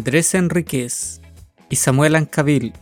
[0.00, 1.20] Andrés Enríquez
[1.68, 2.72] y Samuel Ancabil,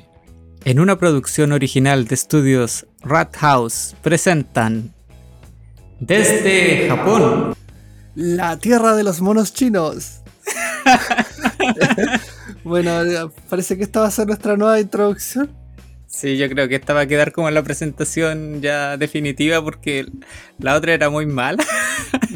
[0.65, 4.95] en una producción original de estudios Rat House, presentan
[5.99, 7.57] Desde Japón,
[8.15, 10.21] La tierra de los monos chinos.
[12.63, 15.51] bueno, parece que esta va a ser nuestra nueva introducción.
[16.07, 20.07] Sí, yo creo que esta va a quedar como la presentación ya definitiva porque
[20.61, 21.65] la otra era muy mala.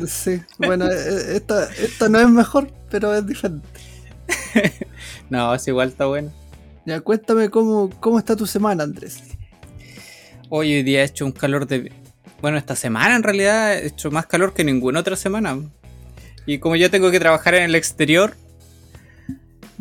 [0.08, 3.91] Sí, bueno, eh, esta, esta no es mejor, pero es diferente.
[5.30, 6.32] no, es igual está bueno.
[6.84, 9.22] Ya, cuéntame cómo, cómo está tu semana, Andrés.
[10.48, 11.92] Hoy, hoy día ha hecho un calor de...
[12.40, 15.58] Bueno, esta semana en realidad ha hecho más calor que ninguna otra semana.
[16.44, 18.36] Y como yo tengo que trabajar en el exterior,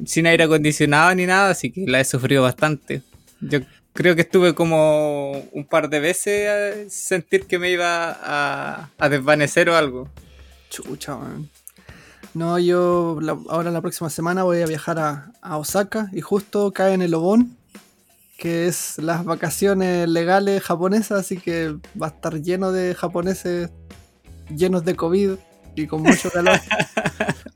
[0.05, 3.01] sin aire acondicionado ni nada, así que la he sufrido bastante.
[3.41, 3.59] Yo
[3.93, 9.09] creo que estuve como un par de veces a sentir que me iba a, a
[9.09, 10.07] desvanecer o algo.
[10.69, 11.49] Chucha, man.
[12.33, 16.71] No, yo la- ahora la próxima semana voy a viajar a, a Osaka y justo
[16.71, 17.57] cae en el Obon,
[18.37, 23.69] que es las vacaciones legales japonesas, así que va a estar lleno de japoneses
[24.55, 25.31] llenos de COVID
[25.75, 26.57] y con mucho calor.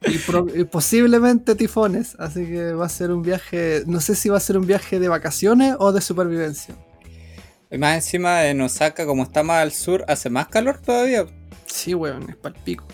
[0.02, 4.28] y, pro- y posiblemente tifones, así que va a ser un viaje, no sé si
[4.30, 6.76] va a ser un viaje de vacaciones o de supervivencia.
[7.72, 11.26] Y más encima en Osaka, como está más al sur, hace más calor todavía.
[11.66, 12.86] Sí, weón, es palpico.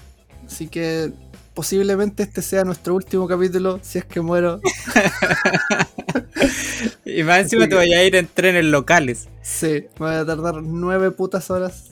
[0.45, 1.11] Así que
[1.53, 4.59] posiblemente este sea nuestro último capítulo, si es que muero.
[7.05, 9.27] Y más encima te voy a ir en trenes locales.
[9.41, 11.91] Sí, me voy a tardar nueve putas horas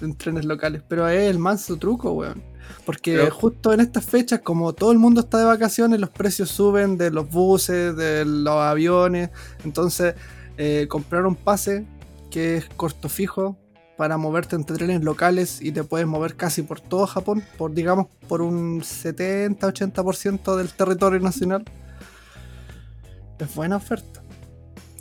[0.00, 0.82] en trenes locales.
[0.86, 2.42] Pero es el manso truco, weón.
[2.84, 6.50] Porque Pero- justo en estas fechas, como todo el mundo está de vacaciones, los precios
[6.50, 9.30] suben de los buses, de los aviones.
[9.64, 10.14] Entonces,
[10.58, 11.86] eh, comprar un pase
[12.30, 13.56] que es corto fijo
[13.98, 18.06] para moverte entre trenes locales y te puedes mover casi por todo Japón, por digamos
[18.28, 21.64] por un 70-80% del territorio nacional.
[23.40, 24.22] Es buena oferta.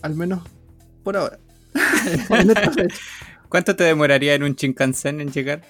[0.01, 0.41] Al menos
[1.03, 1.37] por ahora.
[2.29, 2.95] en esta fecha.
[3.49, 5.61] ¿Cuánto te demoraría en un Shinkansen en llegar?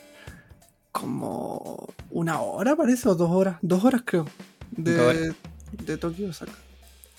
[0.93, 3.57] Como una hora parece, o dos horas.
[3.61, 4.25] Dos horas creo.
[4.71, 5.35] De, horas.
[5.73, 6.53] de Tokio a Osaka.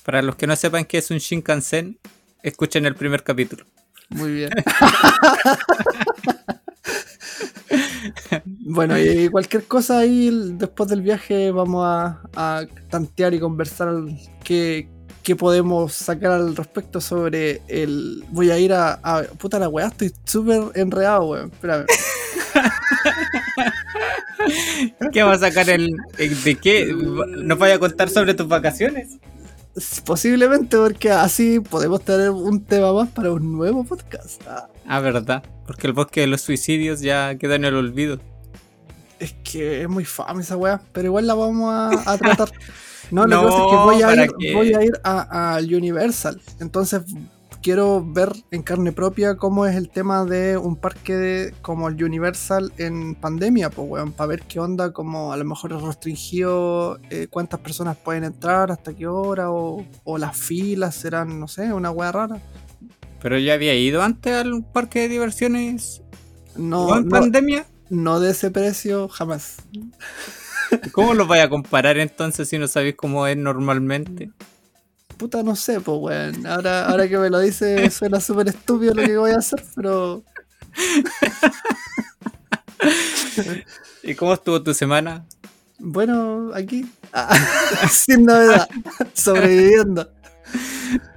[0.06, 1.98] Para los que no sepan qué es un Shinkansen,
[2.42, 3.66] escuchen el primer capítulo.
[4.10, 4.50] Muy bien.
[8.46, 13.94] bueno, y cualquier cosa ahí después del viaje vamos a, a tantear y conversar
[14.44, 14.88] qué,
[15.22, 18.24] qué podemos sacar al respecto sobre el...
[18.30, 18.98] Voy a ir a...
[19.02, 21.50] a- puta la weá, estoy súper enredado, weón.
[21.52, 21.86] Espérame.
[25.12, 26.92] ¿Qué vas a sacar el, el- de qué?
[26.94, 29.18] ¿Nos vaya a contar sobre tus vacaciones?
[30.04, 34.42] Posiblemente porque así podemos tener un tema más para un nuevo podcast.
[34.46, 35.42] Ah, Ah, verdad.
[35.66, 38.18] Porque el bosque de los suicidios ya quedó en el olvido.
[39.18, 42.50] es que es muy fama esa weá, pero igual la vamos a, a tratar.
[43.10, 45.54] No, lo No, que pasa es que voy a ¿para ir, voy a ir a,
[45.56, 46.40] a Universal.
[46.60, 47.00] Entonces
[47.62, 52.02] quiero ver en carne propia cómo es el tema de un parque de- como el
[52.02, 56.98] Universal en pandemia, pues weón, para ver qué onda, como a lo mejor es restringido,
[57.10, 61.72] eh, cuántas personas pueden entrar, hasta qué hora, o, o las filas serán, no sé,
[61.72, 62.40] una weá rara.
[63.20, 66.02] Pero ya había ido antes al parque de diversiones.
[66.56, 67.66] No, ¿O en no, pandemia?
[67.90, 69.56] no de ese precio jamás.
[70.92, 74.30] ¿Cómo los vaya a comparar entonces si no sabéis cómo es normalmente?
[75.18, 76.46] Puta, no sé, pues, weón.
[76.46, 80.22] Ahora, ahora que me lo dice, suena súper estúpido lo que voy a hacer, pero
[84.02, 85.24] ¿Y cómo estuvo tu semana?
[85.80, 86.90] bueno, aquí,
[87.90, 88.68] sin novedad,
[89.14, 90.10] sobreviviendo.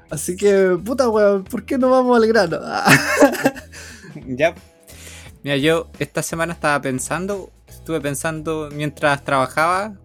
[0.10, 2.60] Así que, puta, weón, ¿por qué no vamos al grano?
[4.28, 4.54] Ya.
[5.42, 9.96] Mira, yo esta semana estaba pensando, estuve pensando mientras trabajaba,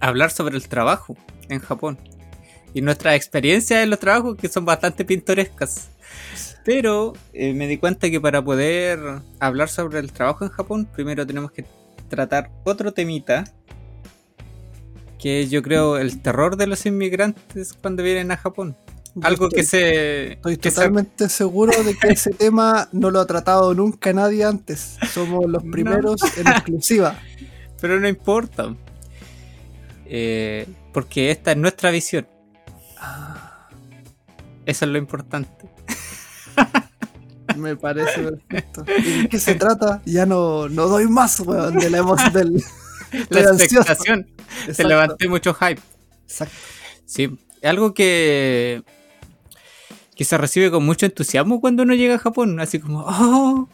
[0.00, 1.16] hablar sobre el trabajo
[1.48, 1.98] en Japón.
[2.74, 5.88] Y nuestras experiencias en los trabajos que son bastante pintorescas.
[6.64, 8.98] Pero eh, me di cuenta que para poder
[9.40, 11.64] hablar sobre el trabajo en Japón, primero tenemos que
[12.08, 13.44] tratar otro temita.
[15.18, 18.76] Que yo creo, el terror de los inmigrantes cuando vienen a Japón.
[19.22, 20.32] Algo que se...
[20.34, 24.44] Estoy que se- totalmente seguro de que ese tema no lo ha tratado nunca nadie
[24.44, 24.96] antes.
[25.12, 25.70] Somos los No.
[25.72, 27.18] primeros en exclusiva.
[27.80, 28.74] Pero no importa.
[30.06, 32.26] Eh, porque esta es nuestra visión.
[33.00, 33.68] Ah,
[34.66, 35.68] Eso es lo importante.
[37.56, 38.84] Me parece perfecto.
[39.04, 40.00] ¿Y de qué se trata?
[40.06, 42.62] Ya no, no doy más, weón, de la emoción del.
[43.28, 44.26] La expectación.
[44.76, 45.80] Te levanté mucho hype.
[46.24, 46.54] exacto.
[47.06, 47.28] Sí.
[47.62, 48.82] Algo que.
[50.14, 52.60] que se recibe con mucho entusiasmo cuando uno llega a Japón.
[52.60, 53.68] Así como, oh,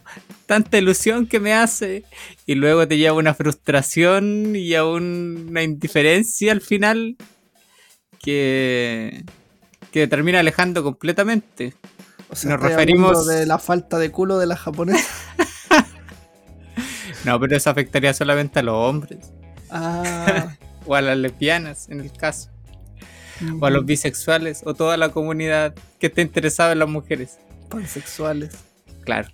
[0.46, 2.04] tanta ilusión que me hace.
[2.46, 7.16] Y luego te lleva una frustración y a un- una indiferencia al final.
[8.26, 9.24] Que,
[9.92, 11.74] que termina alejando completamente.
[12.28, 15.08] O sea, Nos referimos de la falta de culo de la japonesa.
[17.24, 19.32] no, pero eso afectaría solamente a los hombres.
[19.70, 20.56] Ah.
[20.86, 22.50] o a las lesbianas, en el caso.
[23.60, 27.38] O a los bisexuales, o toda la comunidad que esté interesada en las mujeres.
[27.68, 28.56] Pansexuales.
[29.04, 29.28] Claro.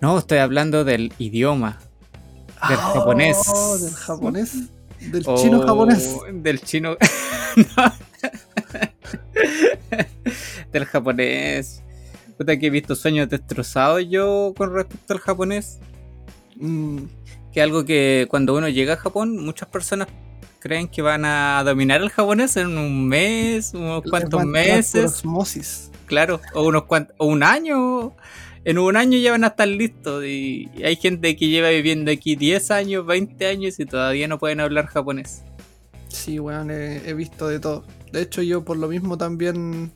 [0.00, 1.78] No, estoy hablando del idioma.
[2.68, 3.36] Del oh, japonés.
[3.82, 4.54] Del japonés.
[5.00, 6.16] Del chino japonés.
[6.32, 6.96] Del chino.
[10.72, 11.82] del japonés.
[12.36, 15.78] Puta que he visto sueños destrozados yo con respecto al japonés.
[16.56, 16.98] Mm,
[17.52, 20.08] que algo que cuando uno llega a Japón, muchas personas
[20.58, 25.04] creen que van a dominar el japonés en un mes, unos cuantos meses.
[25.04, 25.90] Osmosis.
[26.06, 28.14] Claro, o unos cuantos, o un año.
[28.64, 30.24] En un año ya van a estar listos.
[30.24, 34.60] Y hay gente que lleva viviendo aquí 10 años, 20 años y todavía no pueden
[34.60, 35.42] hablar japonés.
[36.08, 37.84] Sí, weón, he, visto de todo.
[38.12, 39.92] De hecho, yo por lo mismo también.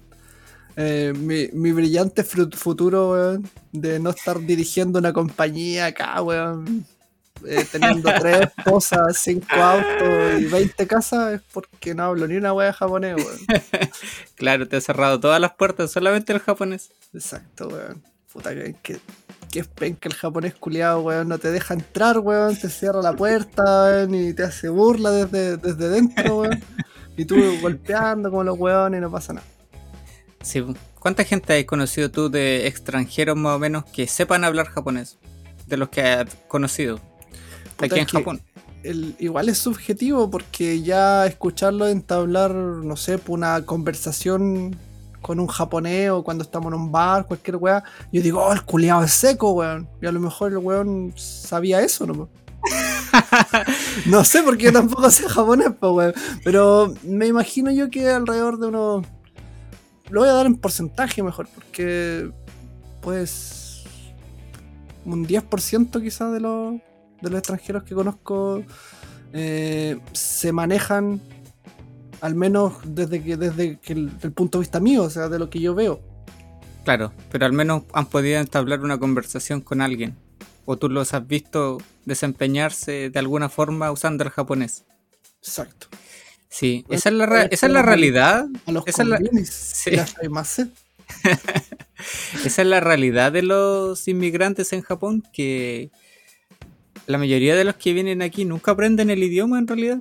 [0.77, 6.87] Eh, mi, mi, brillante futuro, weón, de no estar dirigiendo una compañía acá, weón,
[7.47, 12.55] eh, teniendo tres esposas, cinco autos y 20 casas, es porque no hablo ni una
[12.55, 13.39] wea japonés, weón.
[14.35, 16.91] claro, te ha cerrado todas las puertas, solamente el japonés.
[17.13, 18.12] Exacto, weón.
[18.33, 18.99] Puta que, que,
[19.51, 21.29] que es penca el japonés culiado, weón.
[21.29, 22.57] No te deja entrar, weón.
[22.57, 24.15] Te cierra la puerta, weón.
[24.15, 26.63] Y te hace burla desde, desde dentro, weón.
[27.17, 29.47] Y tú golpeando como los weones y no pasa nada.
[30.43, 30.65] Sí,
[30.99, 35.19] ¿cuánta gente has conocido tú de extranjeros más o menos que sepan hablar japonés?
[35.67, 37.01] De los que has conocido
[37.79, 38.43] aquí en Japón.
[39.19, 44.77] igual es subjetivo porque ya escucharlo entablar, no sé, una conversación
[45.23, 47.83] con un japonés o cuando estamos en un bar, cualquier weá,
[48.13, 49.89] yo digo, oh, el culiado es seco, weón.
[50.03, 52.29] Y a lo mejor el weón sabía eso, ¿no?
[54.07, 56.13] no sé porque yo tampoco sé japonés, weón.
[56.45, 59.07] Pero me imagino yo que alrededor de unos.
[60.11, 62.31] Lo voy a dar en porcentaje mejor, porque.
[63.01, 63.85] Pues.
[65.05, 66.75] Un 10% quizás de los
[67.23, 68.63] de los extranjeros que conozco
[69.33, 71.23] eh, se manejan,
[72.23, 75.51] al menos desde que desde que el, punto de vista mío, o sea, de lo
[75.51, 76.01] que yo veo.
[76.85, 80.17] Claro, pero al menos han podido entablar una conversación con alguien.
[80.65, 84.85] O tú los has visto desempeñarse de alguna forma usando el japonés.
[85.39, 85.89] Exacto.
[86.49, 88.47] Sí, esa es la, esa es la realidad.
[88.67, 89.91] A los esa es la, sí.
[90.31, 90.59] más
[92.45, 95.91] esa es la realidad de los inmigrantes en Japón, que
[97.09, 99.99] la mayoría de los que vienen aquí nunca aprenden el idioma en realidad.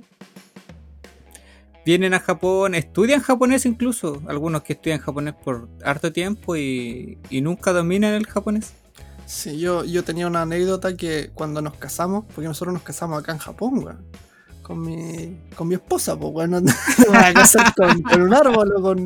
[1.84, 7.74] Vienen a Japón, estudian japonés incluso, algunos que estudian japonés por harto tiempo y, nunca
[7.74, 8.74] dominan el japonés.
[9.26, 13.32] Sí, yo, yo tenía una anécdota que cuando nos casamos, porque nosotros nos casamos acá
[13.32, 14.06] en Japón, weón,
[14.62, 16.60] con mi, con mi esposa, pues, weón, no
[17.14, 19.04] a casar con, un árbol o con,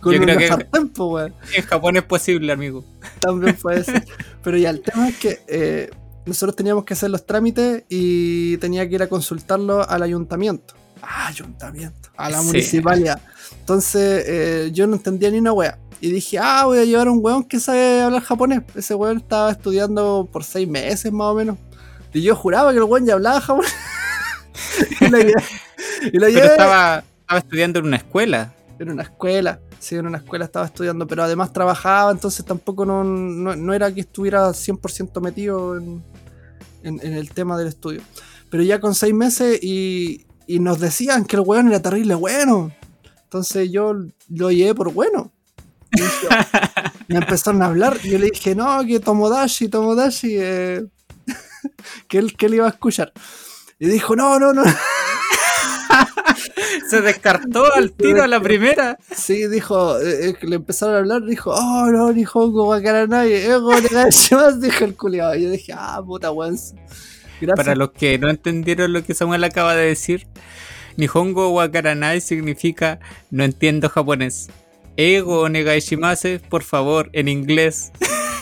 [0.00, 2.84] con yo creo que En Japón es posible, amigo.
[3.20, 4.06] También puede ser.
[4.42, 5.90] Pero ya, el tema es que eh,
[6.24, 10.74] nosotros teníamos que hacer los trámites y tenía que ir a consultarlo al ayuntamiento.
[11.02, 12.10] Ah, ayuntamiento.
[12.16, 13.20] A la municipalidad.
[13.58, 15.78] Entonces eh, yo no entendía ni una wea.
[16.00, 18.62] Y dije, ah, voy a llevar a un weón que sabe hablar japonés.
[18.74, 21.58] Ese weón estaba estudiando por seis meses más o menos.
[22.12, 23.74] Y yo juraba que el weón ya hablaba japonés.
[25.00, 26.40] y lo llevé.
[26.40, 28.54] Pero estaba, estaba estudiando en una escuela.
[28.78, 33.74] En una escuela sí, en una escuela estaba estudiando, pero además trabajaba, entonces tampoco no,
[33.74, 36.02] era que estuviera 100% metido en,
[36.82, 38.00] el tema del estudio.
[38.48, 42.72] Pero ya con seis meses y, nos decían que el weón era terrible bueno.
[43.24, 43.94] Entonces yo
[44.28, 45.30] lo llevé por bueno.
[47.08, 50.84] me empezaron a hablar y yo le dije, no, que Tomodachi, Tomodachi, eh,
[52.08, 53.12] que, él, que él iba a escuchar.
[53.78, 54.64] Y dijo, no, no, no.
[56.88, 58.98] Se descartó al tiro a la primera.
[59.14, 63.72] Sí, dijo, eh, eh, le empezaron a hablar, dijo, oh no, ni Hongo Wakaranai, ego
[63.92, 65.34] más, dijo el culiado.
[65.34, 66.58] Y yo dije, ah, puta weón.
[67.56, 70.26] Para los que no entendieron lo que Samuel acaba de decir,
[70.96, 74.48] Nihongo Wakaranai significa no entiendo japonés.
[74.96, 77.92] Ego Negaishimase, por favor, en inglés.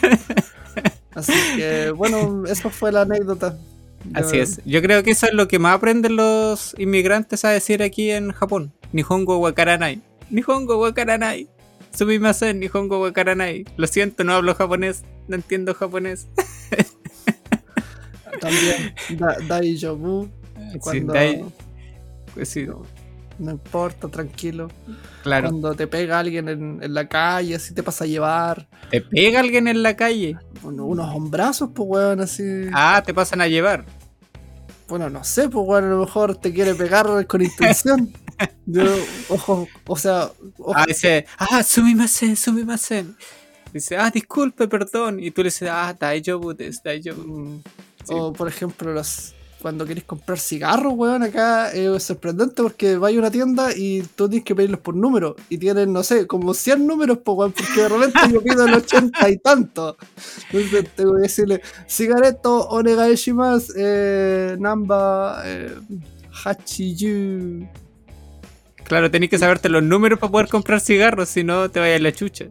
[1.15, 3.57] Así que, bueno, esa fue la anécdota.
[4.15, 4.61] Así es.
[4.65, 8.33] Yo creo que eso es lo que más aprenden los inmigrantes a decir aquí en
[8.33, 8.73] Japón.
[8.93, 10.01] Nihongo wakaranai.
[10.31, 11.49] Nihongo wakaranai.
[11.95, 13.65] Sumimasen, Nihongo wakaranai.
[13.77, 15.03] Lo siento, no hablo japonés.
[15.29, 16.29] No entiendo japonés.
[18.41, 20.29] También da, Daijobu.
[20.81, 21.15] Cuando...
[22.35, 22.67] Pues sí,
[23.39, 24.69] No, importa, tranquilo.
[25.23, 25.49] Claro.
[25.49, 28.69] Cuando te pega alguien en, la calle, así te pasa a llevar.
[28.91, 30.37] ¿Te pega alguien en la calle?
[30.63, 32.43] unos hombrazos, pues, weón, así.
[32.73, 33.85] Ah, te pasan a llevar.
[34.89, 38.13] Bueno, no sé, pues, weón, a lo mejor te quiere pegar con intención.
[38.67, 38.85] Yo,
[39.29, 40.31] ojo, o sea.
[40.75, 43.17] Ah, dice, ah, sumimasen, sumimasen.
[43.73, 45.21] Dice, ah, disculpe, perdón.
[45.21, 47.63] Y tú le dices, ah, daijoubu desu,
[48.11, 53.19] o, por ejemplo, los cuando querés comprar cigarros, weón, acá es sorprendente porque vais a
[53.19, 55.37] una tienda y tú tienes que pedirlos por número.
[55.49, 58.75] Y tienen, no sé, como 100 números, pues, weón, porque de repente yo pido el
[58.75, 59.97] 80 y tanto.
[60.51, 65.75] Entonces tengo que decirle, cigareto, onegai shimasu, eh, namba, eh,
[66.45, 67.69] hachiyu.
[68.91, 72.11] Claro, tenés que saberte los números para poder comprar cigarros, si no te vayas la
[72.11, 72.47] chucha.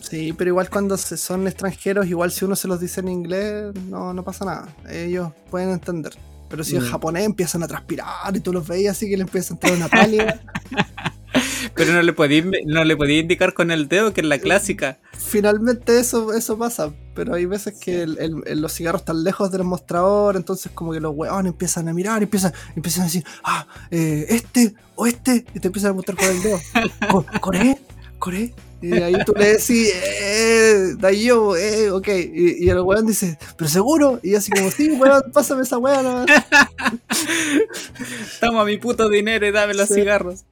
[0.00, 4.12] Sí, pero igual cuando son extranjeros, igual si uno se los dice en inglés, no,
[4.12, 4.74] no pasa nada.
[4.90, 6.12] Ellos pueden entender.
[6.48, 6.86] Pero si en mm.
[6.86, 9.86] japonés empiezan a transpirar y tú los veías así que le empieza a entrar una
[9.86, 10.40] pálida.
[11.74, 14.98] Pero no le podía no le podía indicar con el dedo, que es la clásica.
[15.18, 20.70] Finalmente eso, eso pasa, pero hay veces que los cigarros están lejos del mostrador, entonces
[20.72, 25.06] como que los weones empiezan a mirar, empiezan, empiezan a decir, ah, eh, este o
[25.06, 26.60] este, y te empiezan a mostrar con el dedo.
[27.40, 27.78] ¿Coré?
[28.18, 28.54] ¿Coré?
[28.84, 32.08] Y ahí tú le decís, eh, yo, eh, ok.
[32.34, 34.20] Y, el weón dice, ¿pero seguro?
[34.22, 36.26] Y así como, sí, weón, pásame esa weón.
[38.40, 40.44] Toma mi puto dinero y dame los cigarros.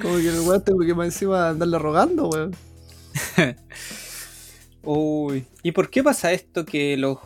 [0.00, 2.56] Como que el weón tengo que encima andarle rogando, weón.
[4.82, 7.18] Uy, ¿y por qué pasa esto que los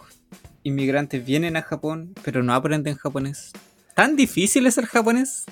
[0.64, 3.52] inmigrantes vienen a Japón pero no aprenden japonés?
[3.94, 5.44] ¿Tan difícil es el japonés?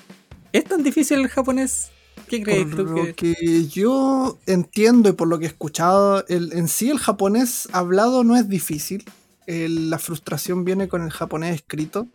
[0.53, 1.89] ¿Es tan difícil el japonés?
[2.27, 3.67] ¿Qué crees por Lo que...
[3.67, 8.35] yo entiendo y por lo que he escuchado, el, en sí el japonés hablado no
[8.35, 9.03] es difícil.
[9.47, 12.07] la frustración viene con el japonés escrito.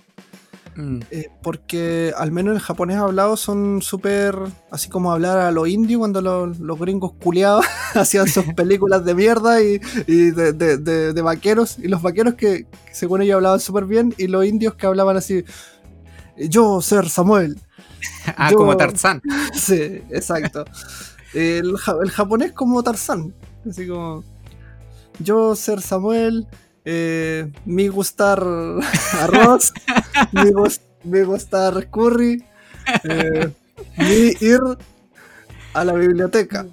[0.76, 1.00] Mm.
[1.11, 4.37] Eh, porque al menos el japonés hablado son súper.
[4.71, 7.64] Así como hablar a los indios cuando los, gringos culiados
[7.95, 11.79] hacían sus películas de mierda y, de, vaqueros.
[11.79, 14.14] Y los vaqueros que, según ellos hablaban súper bien.
[14.17, 15.45] Y los indios que hablaban así.
[16.49, 17.59] Yo, ser Samuel,
[18.37, 19.23] ah, como Tarzán.
[19.54, 20.64] Sí, exacto.
[21.35, 23.35] El, japonés como Tarzán.
[23.68, 24.25] Así como.
[25.18, 26.47] Yo ser Samuel.
[26.85, 28.42] Eh, mi gustar
[29.20, 29.73] arroz.
[31.04, 32.42] mi, gustar curry.
[33.04, 33.52] Eh,
[33.99, 34.61] mi ir
[35.75, 36.66] a la biblioteca.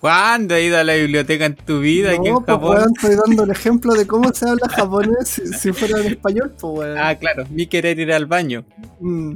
[0.00, 2.92] ¿Cuándo has ido a la biblioteca en tu vida aquí en pues, Japón?
[2.96, 7.14] estoy dando el ejemplo de cómo se habla japonés si, fuera en español, pues, Ah,
[7.16, 8.64] claro, mi querer ir al baño.
[9.00, 9.34] Mm.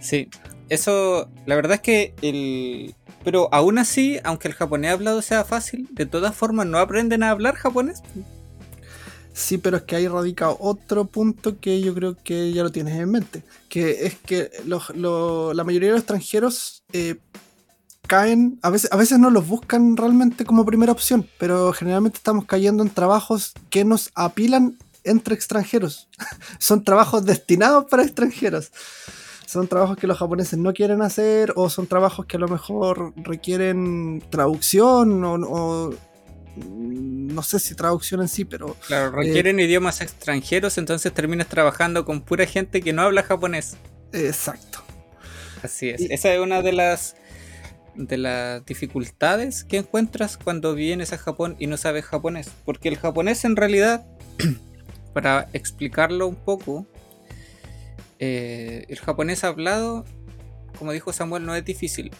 [0.00, 0.28] Sí,
[0.68, 2.94] eso, la verdad es que el...
[3.24, 7.30] Pero aún así, aunque el japonés hablado sea fácil, de todas formas no aprenden a
[7.30, 8.02] hablar japonés.
[9.32, 12.98] Sí, pero es que ahí radica otro punto que yo creo que ya lo tienes
[12.98, 13.42] en mente.
[13.68, 17.16] Que es que la mayoría de los extranjeros eh,
[18.06, 22.44] caen, a veces, a veces no los buscan realmente como primera opción, pero generalmente estamos
[22.44, 26.08] cayendo en trabajos que nos apilan entre extranjeros.
[26.58, 28.70] Son trabajos destinados para extranjeros
[29.50, 33.12] son trabajos que los japoneses no quieren hacer o son trabajos que a lo mejor
[33.16, 35.92] requieren traducción o,
[36.56, 38.76] no sé si traducción en sí, pero...
[38.86, 43.76] Claro, eh, requieren idiomas extranjeros, entonces terminas trabajando con pura gente que no habla japonés.
[44.12, 44.84] Exacto.
[45.64, 46.02] Así es.
[46.02, 47.16] Esa es una de las
[47.94, 52.50] de las dificultades que encuentras cuando vienes a Japón y no sabes japonés.
[52.64, 54.06] Porque el japonés en realidad,
[55.14, 56.86] para explicarlo un poco,
[58.18, 60.04] eh, el japonés hablado,
[60.78, 62.10] como dijo Samuel, no es difícil.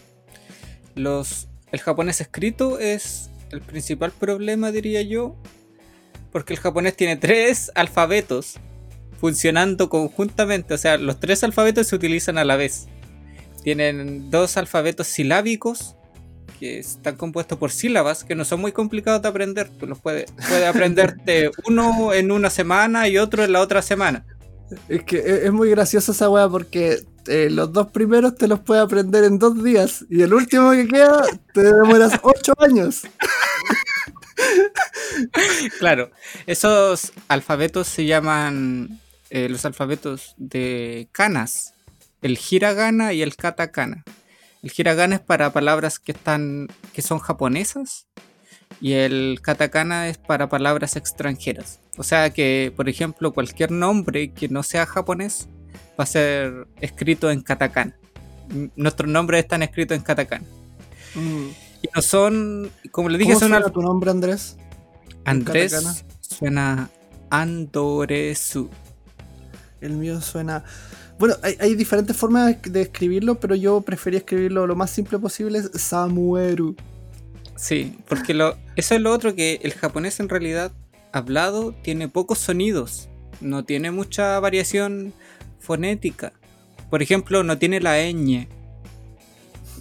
[0.95, 5.35] Los, el japonés escrito es el principal problema, diría yo,
[6.31, 8.55] porque el japonés tiene tres alfabetos
[9.19, 12.87] funcionando conjuntamente, o sea, los tres alfabetos se utilizan a la vez.
[13.63, 15.95] Tienen dos alfabetos silábicos
[16.59, 19.69] que están compuestos por sílabas que no son muy complicados de aprender.
[19.79, 24.25] Tú los puedes, puedes aprenderte uno en una semana y otro en la otra semana.
[24.87, 28.59] Es que e-, es muy graciosa esa weá porque eh, los dos primeros te los
[28.59, 33.01] puedes aprender en dos días y el último que queda te demoras ocho años.
[35.79, 36.11] claro,
[36.47, 38.99] esos alfabetos se llaman
[39.29, 41.73] eh, los alfabetos de kanas,
[42.21, 44.03] el hiragana y el katakana.
[44.63, 48.07] El hiragana es para palabras que están que son japonesas
[48.79, 51.79] y el katakana es para palabras extranjeras.
[51.97, 55.49] O sea que, por ejemplo, cualquier nombre que no sea japonés
[55.99, 57.95] va a ser escrito en katakana.
[58.75, 60.45] Nuestros nombres están escritos en katakana.
[61.15, 61.47] Mm.
[61.83, 64.57] Y no son, como le dije, ¿Cómo son suena tu nombre, Andrés?
[65.25, 66.89] Andrés suena
[67.29, 68.69] Andoresu.
[69.79, 70.63] El mío suena.
[71.21, 75.69] Bueno, hay, diferentes formas de escribirlo, pero yo prefería escribirlo lo más simple posible, es
[75.79, 76.75] Samueru.
[77.55, 80.71] Sí, porque lo, eso es lo otro que el japonés en realidad
[81.11, 83.07] hablado tiene pocos sonidos,
[83.39, 85.13] no tiene mucha variación
[85.59, 86.33] fonética.
[86.89, 88.47] Por ejemplo, no tiene la ñ.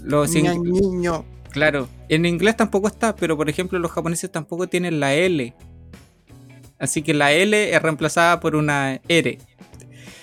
[0.02, 1.24] los niño.
[1.48, 5.54] Claro, en inglés tampoco está, pero por ejemplo los japoneses tampoco tienen la L.
[6.78, 9.38] Así que la L es reemplazada por una R.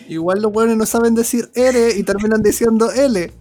[0.08, 3.32] Igual los buenos no saben decir R y terminan diciendo L.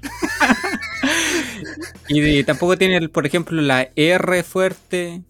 [2.09, 5.23] y, tampoco tienen, por ejemplo, la R fuerte.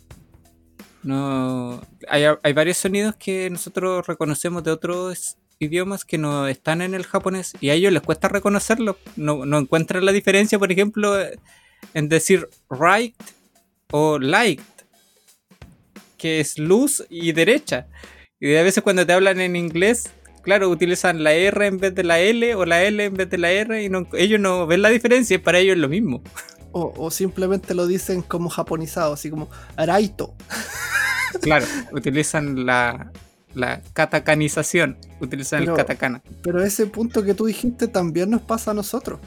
[1.02, 6.95] No, hay, hay, varios sonidos que nosotros reconocemos de otros idiomas que no están en
[6.95, 8.99] el japonés y a ellos les cuesta reconocerlo.
[9.16, 11.14] No, no encuentran la diferencia, por ejemplo,
[11.95, 13.14] en decir right
[13.90, 14.61] o light,
[16.16, 17.87] que es luz y derecha.
[18.40, 20.11] Y a veces cuando te hablan en inglés,
[20.46, 23.36] claro, utilizan la R en vez de la L o la L en vez de
[23.36, 26.22] la R y ellos no ven la diferencia, para ellos es lo mismo.
[26.70, 30.34] O, simplemente lo dicen como japonizado, así como araito.
[31.42, 33.10] Claro, utilizan la,
[33.52, 36.22] la katakanización, utilizan el katakana.
[36.42, 39.20] Pero ese punto que tú dijiste también nos pasa a nosotros.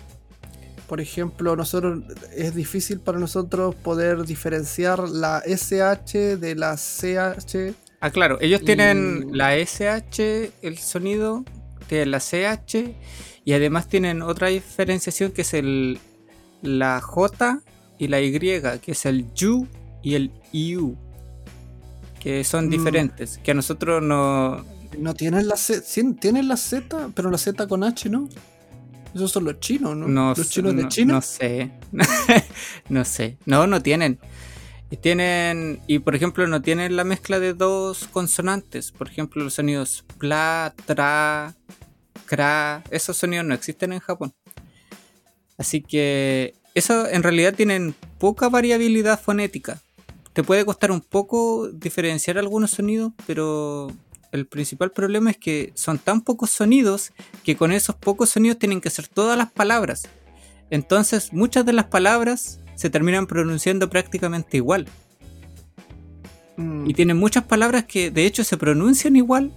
[0.88, 2.02] Por ejemplo, nosotros
[2.36, 7.76] es difícil para nosotros poder diferenciar la SH de la CH.
[8.02, 11.44] Ah, claro, ellos tienen la SH, el sonido,
[11.88, 12.96] tienen la CH
[13.44, 16.00] y además tienen otra diferenciación que es el
[16.62, 17.62] la J
[17.98, 19.68] y la Y, que es el YU
[20.02, 20.96] y el IU,
[22.20, 22.70] que son mm.
[22.70, 24.66] diferentes, que a nosotros no...
[24.98, 25.84] No tienen la Z,
[26.20, 28.28] tienen la Z, pero la Z con H, ¿no?
[29.14, 30.34] Esos son los chinos, ¿no?
[30.34, 31.14] los chinos de China.
[31.14, 31.72] No sé.
[32.90, 33.38] no sé.
[33.46, 34.20] No, no tienen.
[34.92, 35.80] Y tienen.
[35.88, 38.92] Y por ejemplo, no tienen la mezcla de dos consonantes.
[38.92, 41.56] Por ejemplo, los sonidos pla, tra,
[42.26, 42.84] kra.
[42.90, 44.34] Esos sonidos no existen en Japón.
[45.58, 46.56] Así que.
[46.76, 49.82] Eso en realidad tienen poca variabilidad fonética.
[50.34, 53.92] Te puede costar un poco diferenciar algunos sonidos, pero
[54.32, 57.12] el principal problema es que son tan pocos sonidos
[57.44, 60.08] que con esos pocos sonidos tienen que ser todas las palabras.
[60.70, 64.88] Entonces muchas de las palabras se terminan pronunciando prácticamente igual.
[66.56, 66.90] Mm.
[66.90, 69.52] Y tienen muchas palabras que de hecho se pronuncian igual,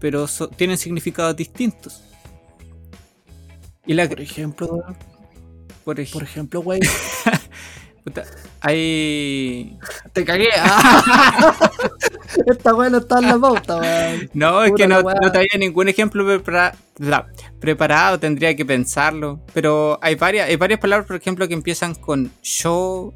[0.00, 2.02] pero tienen significados distintos.
[3.86, 4.08] Y la...
[4.08, 4.84] Por ejemplo...
[5.84, 6.80] Por, ejemplo, güey.
[8.60, 9.78] hay...
[10.12, 10.48] Te cagué.
[10.56, 11.54] Ah.
[12.46, 14.30] Esta weá no está en la pauta, weón.
[14.34, 16.24] No, es que no, no traía ningún ejemplo
[17.60, 19.40] preparado, tendría que pensarlo.
[19.54, 23.12] Pero hay varias, hay varias palabras, por ejemplo, que empiezan con sho,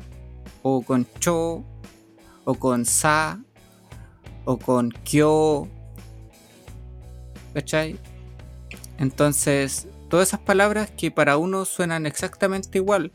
[0.63, 1.65] o con cho,
[2.45, 3.41] o con sa,
[4.45, 5.67] o con kyo.
[7.55, 7.99] ¿Cachai?
[8.99, 13.13] Entonces, todas esas palabras que para uno suenan exactamente igual,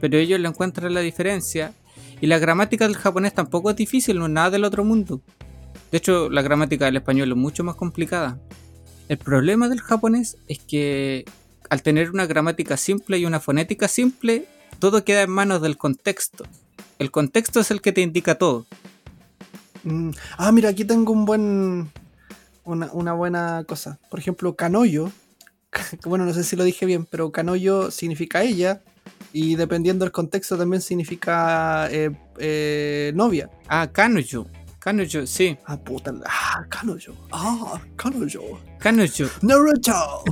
[0.00, 1.72] pero ellos le encuentran la diferencia.
[2.20, 5.20] Y la gramática del japonés tampoco es difícil, no es nada del otro mundo.
[5.90, 8.38] De hecho, la gramática del español es mucho más complicada.
[9.08, 11.24] El problema del japonés es que
[11.68, 14.46] al tener una gramática simple y una fonética simple,
[14.78, 16.44] todo queda en manos del contexto.
[16.98, 18.66] El contexto es el que te indica todo.
[19.84, 21.90] Mm, ah, mira, aquí tengo un buen.
[22.64, 23.98] Una, una buena cosa.
[24.10, 25.10] Por ejemplo, canoyo.
[26.04, 28.82] Bueno, no sé si lo dije bien, pero canoyo significa ella
[29.32, 33.50] y dependiendo del contexto también significa eh, eh, novia.
[33.68, 34.46] Ah, Kanojo.
[34.78, 35.56] Kanojo, sí.
[35.66, 36.12] Ah, puta.
[36.26, 37.12] Ah, Kanojo.
[37.30, 38.60] Ah, Kanojo.
[38.78, 39.24] Kanojo.
[39.42, 40.24] Naruto.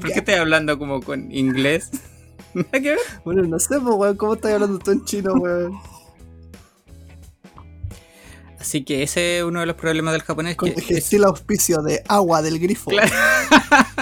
[0.00, 1.90] ¿Por qué estás hablando como con inglés?
[2.72, 2.96] qué?
[3.24, 4.16] Bueno, no sé, weón.
[4.16, 5.78] ¿Cómo estás hablando tú en chino, weón?
[8.60, 10.56] Así que ese es uno de los problemas del japonés.
[10.56, 12.90] Con que el auspicio de agua del grifo.
[12.90, 13.10] Claro.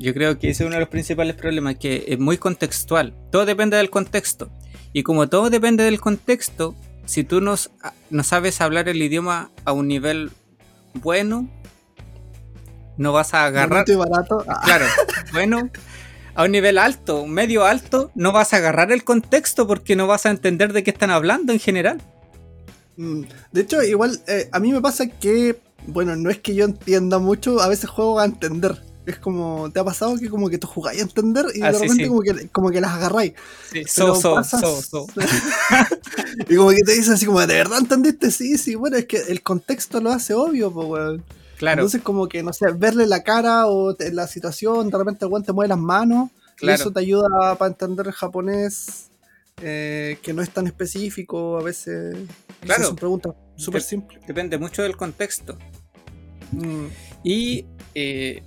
[0.00, 3.14] Yo creo que ese es uno de los principales problemas, que es muy contextual.
[3.30, 4.50] Todo depende del contexto.
[4.94, 7.54] Y como todo depende del contexto, si tú no,
[8.08, 10.30] no sabes hablar el idioma a un nivel
[10.94, 11.50] bueno,
[12.96, 13.84] no vas a agarrar.
[13.94, 14.42] barato.
[14.48, 14.62] Ah.
[14.64, 14.86] Claro,
[15.34, 15.68] bueno,
[16.34, 20.24] a un nivel alto, medio alto, no vas a agarrar el contexto porque no vas
[20.24, 22.00] a entender de qué están hablando en general.
[22.96, 26.64] Mm, de hecho, igual eh, a mí me pasa que, bueno, no es que yo
[26.64, 28.89] entienda mucho, a veces juego a entender.
[29.06, 31.78] Es como, ¿te ha pasado que como que tú jugáis a entender y ah, de
[31.78, 33.32] repente Como, que, como que las agarráis?
[33.72, 35.06] Sí, so, so, so, so.
[36.48, 38.30] y como que te dicen así como, ¿de verdad entendiste?
[38.30, 41.24] Sí, sí, bueno, es que el contexto lo hace obvio, pues, weón.
[41.56, 41.82] Claro.
[41.82, 45.52] Entonces como que, no sé, verle la cara o la situación, de repente el te
[45.52, 49.10] mueve las manos, y eso te ayuda para entender el japonés
[49.62, 52.16] eh, que no es tan específico, a veces...
[52.60, 52.84] Claro.
[52.84, 54.26] Son preguntas súper simples.
[54.26, 55.58] Depende mucho del contexto.
[56.52, 56.86] Mm.
[57.24, 57.66] Y...
[57.94, 58.42] Eh,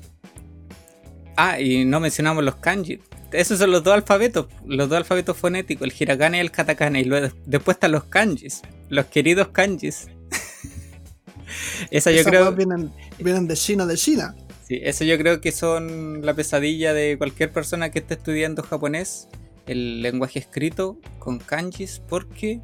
[1.35, 2.99] Ah, y no mencionamos los kanji.
[3.31, 6.99] Esos son los dos alfabetos, los dos alfabetos fonéticos, el hiragana y el katakana.
[6.99, 10.07] Y luego, después están los kanjis, los queridos kanjis.
[11.91, 12.51] Esa yo creo.
[12.51, 14.35] Vienen, vienen de China, de China.
[14.67, 19.27] Sí, eso yo creo que son la pesadilla de cualquier persona que esté estudiando japonés,
[19.65, 22.61] el lenguaje escrito con kanjis, porque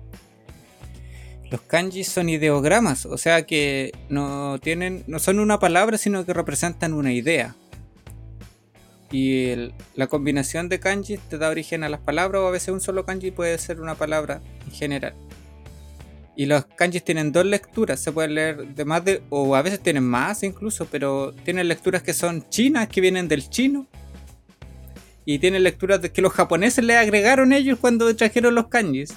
[1.52, 6.34] los kanjis son ideogramas, o sea que no tienen, no son una palabra, sino que
[6.34, 7.56] representan una idea.
[9.12, 12.82] Y la combinación de kanjis te da origen a las palabras, o a veces un
[12.82, 15.16] solo kanji puede ser una palabra en general.
[16.36, 19.80] Y los kanjis tienen dos lecturas, se pueden leer de más de, o a veces
[19.80, 23.88] tienen más incluso, pero tienen lecturas que son chinas, que vienen del chino.
[25.26, 29.14] Y tienen lecturas que los japoneses le agregaron ellos cuando trajeron los kanjis.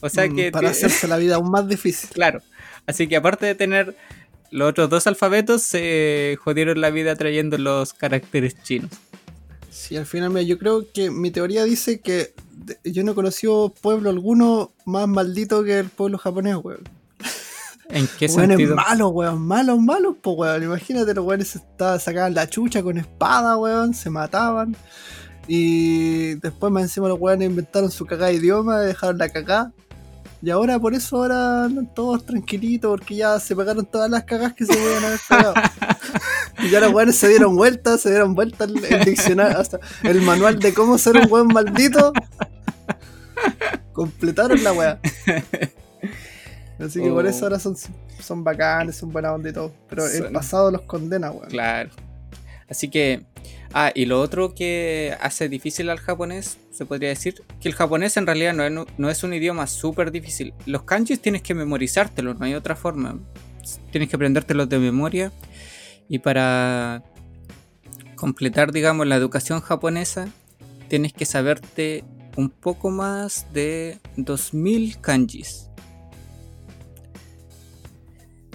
[0.00, 0.50] O sea mm, que.
[0.50, 2.10] Para hacerse la vida aún más difícil.
[2.10, 2.42] Claro.
[2.86, 3.96] Así que aparte de tener
[4.50, 8.90] los otros dos alfabetos, se jodieron la vida trayendo los caracteres chinos.
[9.70, 12.34] Sí, al final, yo creo que mi teoría dice que
[12.84, 16.80] yo no he conocido pueblo alguno más maldito que el pueblo japonés, weón.
[17.88, 18.74] ¿En qué sentido?
[18.74, 20.62] malos, weón, malos, malos, pues, weón.
[20.62, 21.60] Imagínate, los weones
[22.00, 24.74] sacaban la chucha con espada, weón, se mataban.
[25.46, 29.72] Y después más encima los weones inventaron su cagada de idioma, dejaron la cagada.
[30.46, 34.54] Y ahora por eso ahora andan todos tranquilitos porque ya se pagaron todas las cagas
[34.54, 35.54] que se podían haber pagado.
[36.62, 40.60] y ya los weones se dieron vueltas, se dieron vueltas el, diccionario, hasta el manual
[40.60, 42.12] de cómo ser un buen maldito.
[43.92, 45.00] Completaron la weá.
[46.78, 47.76] Así que por eso ahora son,
[48.20, 49.74] son bacanes, son buena onda y todo.
[49.88, 51.48] Pero el pasado los condena, weón.
[51.48, 51.90] Claro.
[52.68, 53.26] Así que.
[53.72, 58.16] Ah, y lo otro que hace difícil al japonés, se podría decir, que el japonés
[58.18, 60.52] en realidad no es, un idioma súper difícil.
[60.66, 63.18] Los kanjis tienes que memorizártelos, no hay otra forma.
[63.90, 65.32] Tienes que aprendértelos de memoria.
[66.08, 67.02] Y para
[68.14, 70.28] completar, digamos, la educación japonesa,
[70.88, 72.04] tienes que saberte
[72.36, 75.70] un poco más de 2000 kanjis.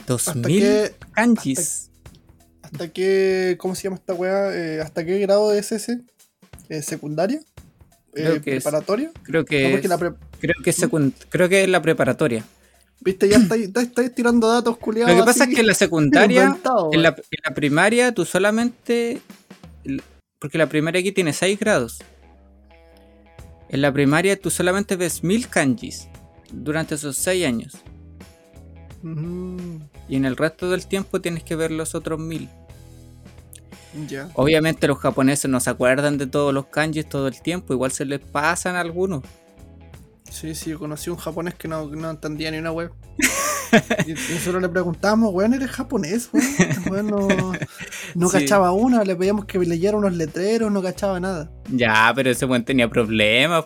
[0.05, 1.89] 2000 kanjis.
[2.61, 4.55] ¿Hasta qué, ¿Cómo se llama esta weá?
[4.55, 6.01] Eh, ¿Hasta qué grado es ese?
[6.69, 7.41] ¿Eh, ¿Secundaria?
[8.13, 9.11] Creo que ¿Preparatoria?
[9.23, 12.43] creo que, es, creo, que creo que es la preparatoria.
[12.99, 15.15] Viste, ya estáis tirando datos culiados.
[15.15, 16.55] Lo que pasa es que en la secundaria,
[16.91, 17.15] en, la,
[17.55, 19.21] primaria, tú solamente.
[20.37, 21.99] Porque la primaria aquí tiene 6 grados.
[23.69, 26.09] En la primaria tú solamente ves 1000 kanjis
[26.51, 27.73] durante esos 6 años.
[30.07, 32.19] Y en el resto del tiempo tienes que ver los otros
[33.93, 34.31] 1000.
[34.35, 38.05] Obviamente los japoneses no se acuerdan de todos los kanjis todo el tiempo, igual se
[38.05, 39.23] les pasan algunos.
[40.31, 42.91] Sí, sí, yo conocí un japonés que no, entendía ni una web.
[44.07, 46.29] y nosotros le preguntamos, weón, ¿eres japonés?
[46.89, 47.07] Weón,
[48.15, 51.51] no, cachaba una, le pedíamos que leyera unos letreros, no cachaba nada.
[51.69, 53.65] Ya, pero ese weón tenía problemas,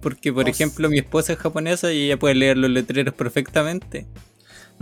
[0.00, 4.06] porque por ejemplo mi esposa es japonesa y ella puede leer los letreros perfectamente.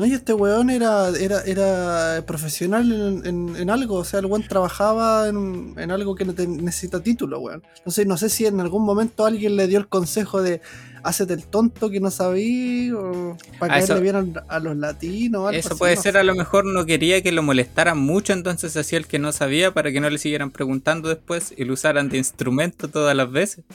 [0.00, 5.28] No, y este weón era, era, era profesional en, algo, o sea, el weón trabajaba
[5.28, 7.62] en, algo que necesita título, weón.
[7.76, 10.62] Entonces, no sé si en algún momento alguien le dio el consejo de
[11.02, 15.52] hacete el tonto que no sabía, o para que le vieran a los latinos.
[15.52, 19.06] eso puede ser, a lo mejor no quería que lo molestaran mucho, entonces hacía el
[19.06, 22.88] que no sabía para que no le siguieran preguntando después y lo usaran de instrumento
[22.88, 23.66] todas las veces.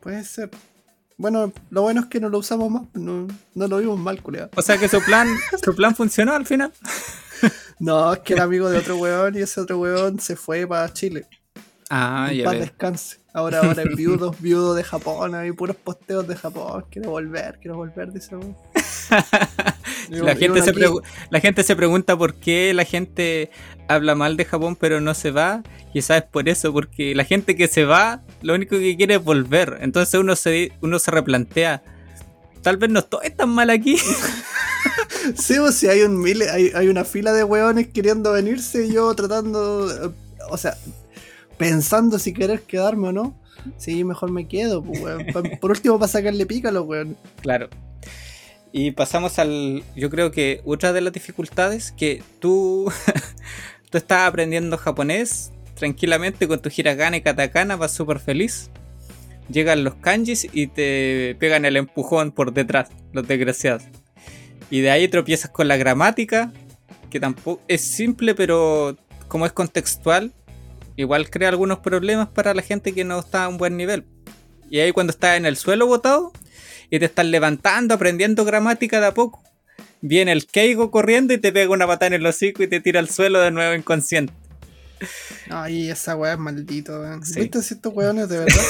[0.00, 0.50] Puede ser.
[1.18, 4.50] Bueno, lo bueno es que no lo usamos más, no, lo vimos mal, culiado.
[4.54, 5.28] O sea que su plan,
[5.62, 6.72] su plan funcionó al final.
[7.80, 10.92] no, es que era amigo de otro weón y ese otro weón se fue para
[10.92, 11.26] Chile.
[11.90, 12.44] Ah, ya.
[12.44, 13.18] Para descanse.
[13.38, 16.84] Ahora, ahora es viudo, viudo de Japón, hay puros posteos de Japón.
[16.90, 18.34] Quiero volver, quiero volver, dice
[20.10, 20.74] la, gente se
[21.30, 23.50] la gente se pregunta por qué la gente
[23.86, 25.62] habla mal de Japón pero no se va.
[25.94, 29.24] Y sabes por eso, porque la gente que se va, lo único que quiere es
[29.24, 29.78] volver.
[29.80, 31.82] Entonces uno se, uno se replantea.
[32.62, 33.98] Tal vez no estoy tan mal aquí.
[35.36, 39.14] sí, o si hay un hay, hay una fila de weones queriendo venirse y yo
[39.14, 40.12] tratando.
[40.50, 40.76] O sea,
[41.58, 43.38] pensando si querer quedarme o no.
[43.76, 45.16] Sí, mejor me quedo, pues,
[45.60, 47.16] Por último, para sacarle los weones.
[47.42, 47.68] Claro.
[48.72, 49.82] Y pasamos al.
[49.96, 52.90] Yo creo que otra de las dificultades que tú.
[53.90, 58.70] tú estás aprendiendo japonés tranquilamente con tu hiragana y katakana, vas súper feliz.
[59.48, 63.84] Llegan los kanjis y te pegan el empujón por detrás, los desgraciados.
[64.70, 66.52] Y de ahí tropiezas con la gramática,
[67.08, 70.34] que tampoco es simple, pero como es contextual,
[71.02, 74.04] igual crea algunos problemas para la gente que no está a un buen nivel.
[74.70, 76.32] Y ahí cuando estás en el suelo botado,
[76.90, 79.42] y te estás levantando, aprendiendo gramática de a poco.
[80.00, 83.00] Viene el Keigo corriendo y te pega una patada en el hocico y te tira
[83.00, 84.32] al suelo de nuevo inconsciente.
[85.48, 87.20] Ay, esa weá es maldito, weón.
[87.20, 88.62] ¿Viste si estos weones de verdad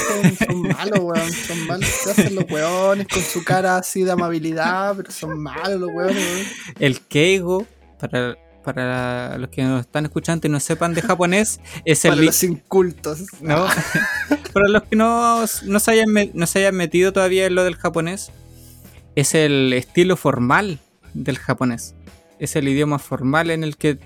[0.47, 1.33] son, malos, weón?
[1.33, 1.89] Son malos.
[1.89, 6.17] Se hacen los weones con su cara así de amabilidad, pero son malos los weones,
[6.17, 6.47] weón.
[6.79, 7.67] El Keigo,
[7.99, 8.37] para,
[8.75, 12.11] para los que nos están escuchando y no sepan de japonés, es el.
[12.11, 13.25] Para los incultos.
[13.41, 13.67] ¿no?
[14.53, 17.77] para los que no, no, se hayan, no se hayan metido todavía en lo del
[17.77, 18.31] japonés,
[19.17, 20.81] es el estilo formal
[21.15, 21.95] del japonés.
[22.39, 23.99] Es el idioma formal en el que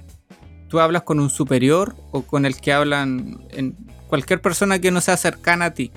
[0.69, 5.01] tú hablas con un superior o con el que hablan en cualquier persona que no
[5.01, 5.91] sea cercana a ti.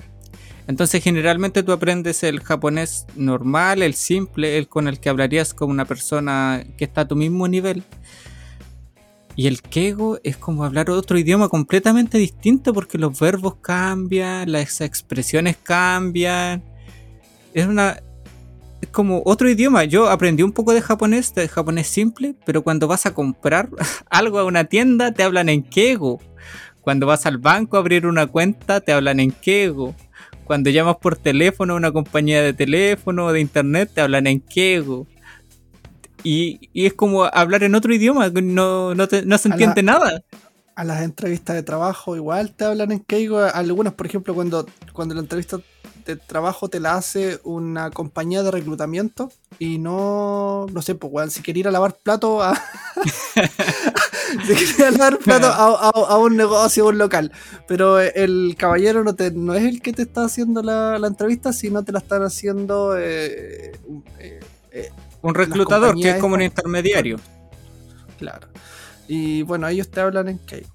[0.66, 5.70] Entonces generalmente tú aprendes el japonés normal, el simple, el con el que hablarías con
[5.70, 7.84] una persona que está a tu mismo nivel.
[9.36, 14.80] Y el kego es como hablar otro idioma completamente distinto porque los verbos cambian, las
[14.80, 16.64] expresiones cambian.
[17.52, 17.98] Es una
[18.80, 19.84] es como otro idioma.
[19.84, 23.68] Yo aprendí un poco de japonés, de japonés simple, pero cuando vas a comprar
[24.10, 26.18] algo a una tienda te hablan en kego.
[26.80, 29.94] Cuando vas al banco a abrir una cuenta te hablan en kego.
[30.44, 34.40] Cuando llamas por teléfono a una compañía de teléfono o de internet te hablan en
[34.40, 35.06] kego.
[36.26, 40.24] Y, es como hablar en otro idioma, no, no, se entiende nada.
[40.74, 43.38] A las entrevistas de trabajo igual te hablan en keigo.
[43.38, 45.60] Algunas, por ejemplo, cuando, cuando la entrevista
[46.04, 51.42] de trabajo te la hace una compañía de reclutamiento y no, no sé, pues, si
[51.42, 52.60] quería ir a lavar plato a,
[54.46, 57.30] si quería lavar plato a, un negocio, a un local,
[57.68, 61.84] pero el caballero no, te, no es el que te está haciendo la, entrevista, sino
[61.84, 63.72] te la están haciendo eh,
[64.18, 64.40] eh,
[64.72, 64.90] eh,
[65.22, 67.18] un reclutador, que es como un intermediario.
[68.18, 68.48] Claro.
[69.08, 70.66] Y bueno, ellos te hablan en Kei.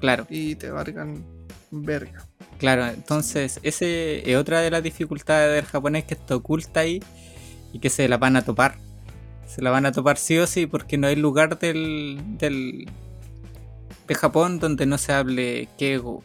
[0.00, 0.26] Claro.
[0.28, 1.24] Y te marcan
[1.70, 2.26] verga.
[2.58, 7.02] Claro, entonces ese es otra de las dificultades del japonés que está oculta ahí
[7.72, 8.78] y que se la van a topar.
[9.46, 12.88] Se la van a topar sí o sí porque no hay lugar del, del
[14.06, 16.22] de Japón donde no se hable kego.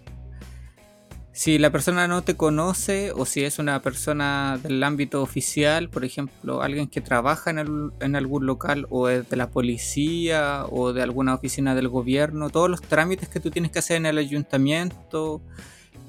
[1.34, 6.04] Si la persona no te conoce o si es una persona del ámbito oficial, por
[6.04, 11.34] ejemplo, alguien que trabaja en, algún local o es de la policía o de alguna
[11.34, 15.41] oficina del gobierno, todos los trámites que tú tienes que hacer en el ayuntamiento,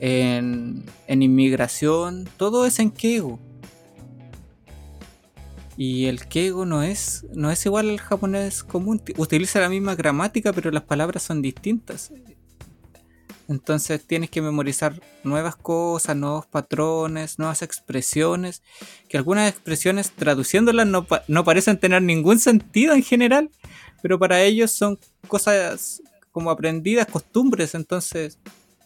[0.01, 3.39] en, inmigración, todo es en Kego.
[5.77, 9.01] Y el Kego no es, no es igual al japonés común.
[9.17, 12.13] Utiliza la misma gramática, pero las palabras son distintas.
[13.53, 18.63] Entonces tienes que memorizar nuevas cosas, nuevos patrones, nuevas expresiones.
[19.09, 23.51] Que algunas expresiones traduciéndolas no, no parecen tener ningún sentido en general.
[24.03, 27.75] Pero para ellos son cosas como aprendidas, costumbres.
[27.75, 28.39] Entonces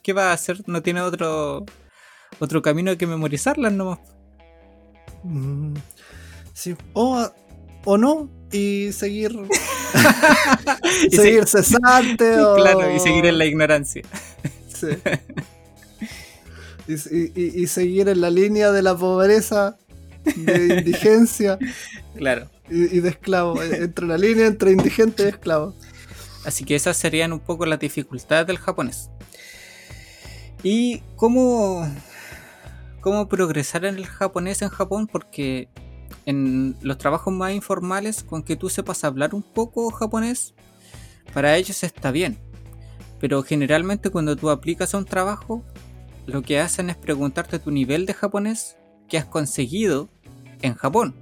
[0.06, 0.62] ¿qué va a hacer?
[0.68, 1.66] No tiene otro
[2.38, 3.98] otro camino que memorizarlas nomás.
[5.24, 5.74] Mm,
[6.52, 6.76] sí.
[6.92, 7.28] O,
[7.84, 9.36] o no, y seguir.
[11.10, 12.40] y seguir cesante.
[12.40, 12.54] o...
[12.54, 14.02] Claro, y seguir en la ignorancia.
[14.80, 14.88] Sí.
[16.88, 19.76] Y, y, seguir en la línea de la pobreza,
[20.24, 21.58] de indigencia.
[22.16, 22.48] Claro.
[22.70, 23.60] Y, de esclavo.
[23.62, 25.74] Entre la línea entre indigente y esclavo.
[26.44, 29.10] Así que esas serían un poco las dificultades del japonés.
[30.62, 31.88] ¿Y cómo,
[33.00, 35.06] cómo progresar en el japonés en Japón?
[35.06, 35.68] Porque
[36.24, 40.54] en los trabajos más informales, con que tú sepas hablar un poco japonés,
[41.32, 42.38] para ellos está bien.
[43.20, 45.64] Pero generalmente cuando tú aplicas a un trabajo,
[46.26, 48.76] lo que hacen es preguntarte tu nivel de japonés
[49.08, 50.08] que has conseguido
[50.62, 51.14] en Japón.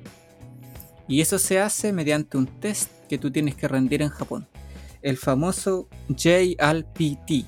[1.06, 4.48] Y eso se hace mediante un test que tú tienes que rendir en Japón.
[5.02, 7.46] El famoso JLPT,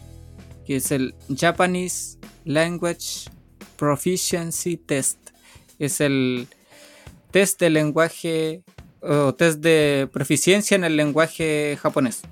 [0.67, 3.31] que es el Japanese Language
[3.77, 5.31] Proficiency Test.
[5.79, 6.49] Es el
[7.31, 8.63] test de lenguaje
[9.01, 12.23] o test de proficiencia en el lenguaje japonés.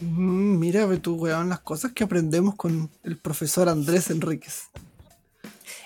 [0.00, 4.70] Mm, mira, tú, weón, las cosas que aprendemos con el profesor Andrés Enríquez.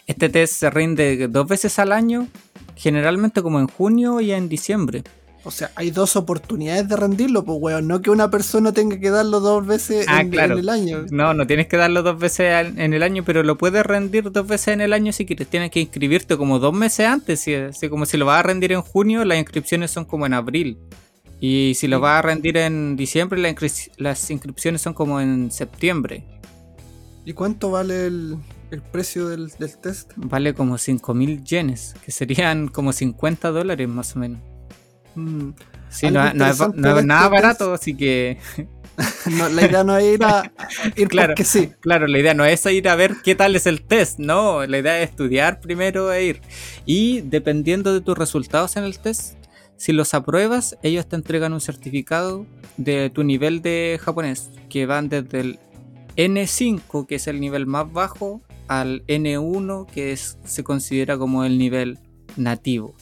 [0.07, 2.29] Este test se rinde dos veces al año,
[2.77, 5.03] generalmente como en junio y en diciembre.
[5.47, 7.87] O sea, hay dos oportunidades de rendirlo, pues weón.
[7.87, 11.07] No que una persona tenga que darlo dos veces ah, en, el año.
[11.13, 14.45] No, no tienes que darlo dos veces en el año, pero lo puedes rendir dos
[14.45, 15.47] veces en el año si quieres.
[15.47, 17.41] Tienes que inscribirte como dos meses antes.
[17.41, 20.79] Si, como si lo vas a rendir en junio, las inscripciones son como en abril.
[21.41, 23.41] Y si lo vas a rendir en diciembre,
[23.99, 26.25] las inscripciones son como en septiembre.
[27.27, 28.39] ¿Y cuánto vale el,
[28.93, 30.13] precio del, del, test?
[30.15, 34.41] Vale como 5.000 yenes, que serían como 50 dólares más o menos.
[35.17, 35.51] Mm.
[35.89, 36.35] Sí, no, es,
[36.75, 38.39] nada barato, así que.
[39.53, 40.53] la idea no es ir a
[40.97, 41.73] ir claro, porque sí.
[41.81, 44.65] Claro, la idea no es ir a ver qué tal es el test, no.
[44.67, 46.41] La idea es estudiar primero e ir.
[46.85, 49.36] Y dependiendo de tus resultados en el test,
[49.77, 55.09] si los apruebas, ellos te entregan un certificado de tu nivel de japonés, que van
[55.09, 55.59] desde el
[56.17, 61.59] N5, que es el nivel más bajo, al N1, que es, se considera como el
[61.59, 61.99] nivel
[62.37, 62.95] nativo.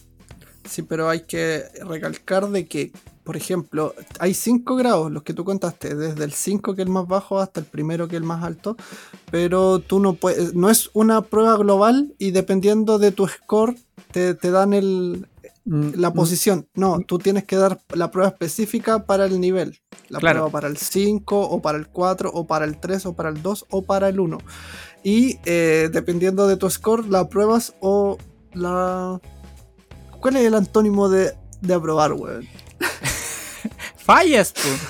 [0.68, 2.92] Sí, pero hay que recalcar de que
[3.24, 6.92] por ejemplo, hay cinco grados, los que tú contaste, desde el 5 que es el
[6.92, 8.76] más bajo hasta el primero que es el más alto,
[9.30, 13.76] pero tú no puedes, no es una prueba global y dependiendo de tu score
[14.12, 15.26] te, dan el,
[15.64, 16.14] la mm.
[16.14, 16.68] posición.
[16.74, 19.80] No, tú tienes que dar la prueba específica para el nivel.
[20.08, 23.30] La prueba para el 5 o para el 4 o para el 3 o para
[23.30, 24.38] el 2 o para el 1.
[25.02, 28.18] Y eh, dependiendo de tu score, la pruebas o
[28.52, 29.20] la...
[30.20, 32.46] ¿Cuál es el antónimo de, de aprobar, weón?
[33.96, 34.80] fallas, pues.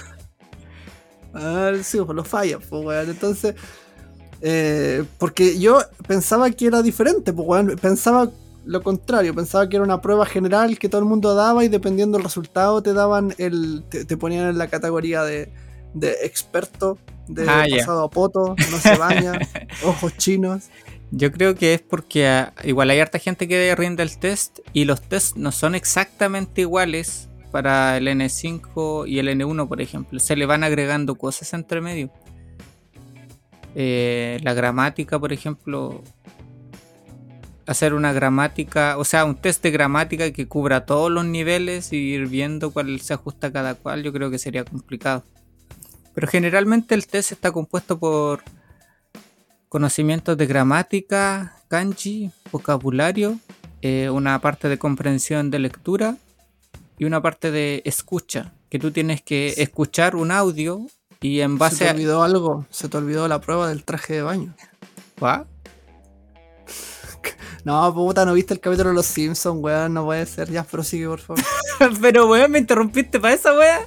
[1.34, 3.10] Ah, sí, pues lo fallas, pues, weón.
[3.10, 3.56] Entonces,
[4.40, 7.76] eh, porque yo pensaba que era diferente, pues, weón.
[7.80, 8.30] Pensaba
[8.64, 12.16] lo contrario, pensaba que era una prueba general que todo el mundo daba y dependiendo
[12.16, 13.84] del resultado te daban el.
[13.88, 15.52] te, ponían en la categoría de,
[15.92, 16.98] de experto,
[17.28, 19.38] de ah, pasado a poto, no se baña,
[19.84, 20.64] ojos chinos.
[21.10, 24.84] Yo creo que es porque ah, igual hay harta gente que rinde el test y
[24.84, 30.18] los tests no son exactamente iguales para el N5 y el N1, por ejemplo.
[30.18, 32.10] Se le van agregando cosas entre medio.
[33.76, 36.02] Eh, la gramática, por ejemplo.
[37.66, 41.96] Hacer una gramática, o sea, un test de gramática que cubra todos los niveles y
[41.96, 45.24] ir viendo cuál se ajusta a cada cual, yo creo que sería complicado.
[46.14, 48.42] Pero generalmente el test está compuesto por
[49.68, 53.38] conocimientos de gramática, kanji, vocabulario,
[53.82, 56.16] eh, una parte de comprensión de lectura
[56.96, 60.86] y una parte de escucha, que tú tienes que escuchar un audio
[61.20, 62.66] y en base ¿Se te olvidó algo?
[62.70, 64.54] Se te olvidó la prueba del traje de baño.
[65.20, 65.46] ¿What?
[67.64, 70.50] No, puta, no viste el capítulo de Los Simpsons, weón, no puede ser.
[70.50, 71.42] Ya, prosigue, por favor.
[72.00, 73.84] Pero, weón, me interrumpiste para esa weón.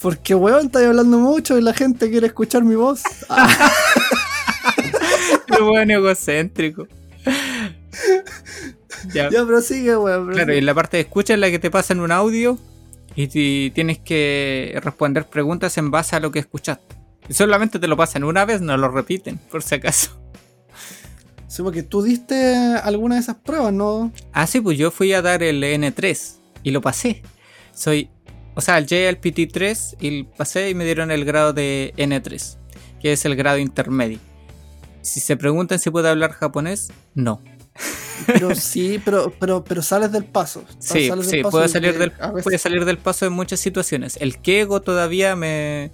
[0.00, 3.02] Porque, weón, estás hablando mucho y la gente quiere escuchar mi voz.
[5.46, 6.86] Qué weón egocéntrico.
[9.14, 10.32] Ya, prosigue, weón.
[10.32, 12.58] Claro, y la parte de escucha es la que te pasa en un audio
[13.14, 16.96] y, tienes que responder preguntas en base a lo que escuchaste.
[17.28, 20.18] Y solamente te lo pasan una vez, no lo repiten, por si acaso.
[21.48, 24.12] Sí, porque tú diste alguna de esas pruebas, ¿no?
[24.32, 27.22] Ah, sí, pues yo fui a dar el N3 y lo pasé.
[27.74, 28.10] Soy,
[28.54, 32.58] o sea, el JLPT3 y pasé y me dieron el grado de N3,
[33.00, 34.18] que es el grado intermedio.
[35.00, 37.40] Si se preguntan si puedo hablar japonés, no.
[38.26, 40.64] Pero sí, pero, pero, pero sales del paso.
[40.78, 44.18] Sí, sí, puede salir, del, puede salir del paso en muchas situaciones.
[44.20, 45.92] El Kego todavía me,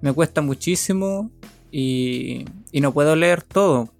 [0.00, 1.30] me cuesta muchísimo
[1.70, 3.94] y, y no puedo leer todo.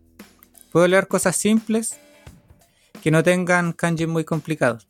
[0.70, 1.98] Puedo leer cosas simples
[3.02, 4.86] que no tengan kanji muy complicados.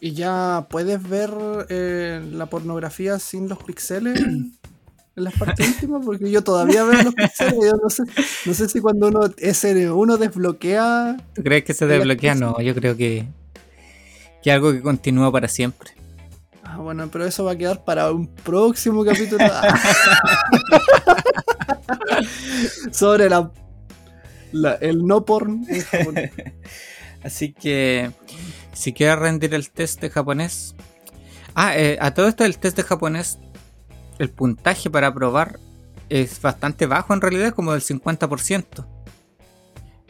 [0.00, 1.30] ¿Y ya puedes ver
[1.68, 4.20] eh, la pornografía sin los pixeles?
[5.18, 7.54] en las partes íntimas, porque yo todavía veo los pixeles.
[7.54, 8.04] Yo no sé,
[8.46, 11.16] no sé si cuando uno ese uno desbloquea.
[11.34, 12.36] ¿Tú crees que se desbloquea?
[12.36, 13.26] No, yo creo que,
[14.42, 15.90] que algo que continúa para siempre.
[16.62, 19.44] Ah, bueno, pero eso va a quedar para un próximo capítulo.
[22.92, 23.50] Sobre la,
[24.80, 25.66] el no porn
[27.22, 28.10] Así que
[28.72, 30.74] si quieres rendir el test de japonés.
[31.54, 33.38] Ah, eh, a todo esto el test de japonés
[34.18, 35.58] el puntaje para probar
[36.08, 38.86] es bastante bajo en realidad, como del 50%.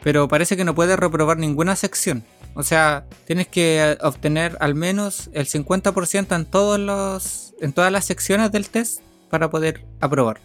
[0.01, 2.23] Pero parece que no puedes reprobar ninguna sección.
[2.53, 8.05] O sea, tienes que obtener al menos el 50% en todos los en todas las
[8.05, 10.39] secciones del test para poder aprobar.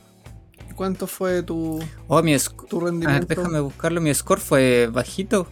[0.75, 2.37] ¿Cuánto fue tu, oh, mi
[2.69, 3.27] tu rendimiento?
[3.29, 4.01] déjame buscarlo.
[4.01, 5.47] Mi score fue bajito.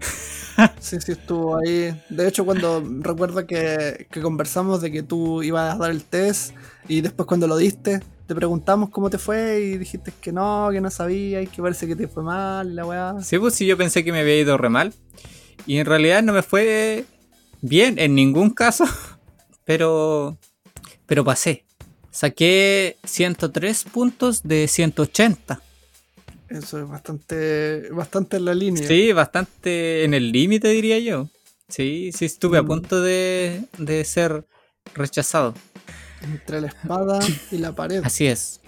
[0.80, 2.00] sí, sí, estuvo ahí.
[2.08, 6.54] De hecho, cuando recuerdo que, que conversamos de que tú ibas a dar el test
[6.88, 10.80] y después cuando lo diste, te preguntamos cómo te fue y dijiste que no, que
[10.80, 13.16] no sabía y que parece que te fue mal y la weá.
[13.22, 14.94] Sí, pues sí, yo pensé que me había ido re mal.
[15.66, 17.06] Y en realidad no me fue
[17.60, 18.84] bien en ningún caso.
[19.64, 20.36] Pero,
[21.06, 21.64] pero pasé.
[22.10, 25.60] Saqué 103 puntos de 180.
[26.48, 28.86] Eso es bastante, bastante en la línea.
[28.86, 31.28] Sí, bastante en el límite, diría yo.
[31.68, 32.66] Sí, sí, estuve a mm.
[32.66, 34.44] punto de, de ser
[34.94, 35.54] rechazado.
[36.22, 37.20] Entre la espada
[37.52, 38.02] y la pared.
[38.04, 38.60] Así es.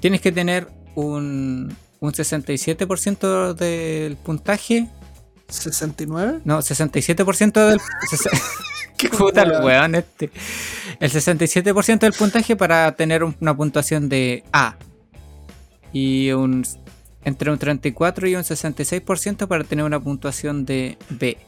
[0.00, 0.66] Tienes que tener
[0.96, 4.88] un, un 67% del puntaje.
[5.48, 6.40] ¿69?
[6.44, 7.80] No, 67% del.
[8.96, 10.30] ¿Qué puta el weón este?
[11.00, 14.76] El 67% del puntaje para tener una puntuación de A.
[15.92, 16.64] Y un
[17.24, 21.38] entre un 34 y un 66% para tener una puntuación de B.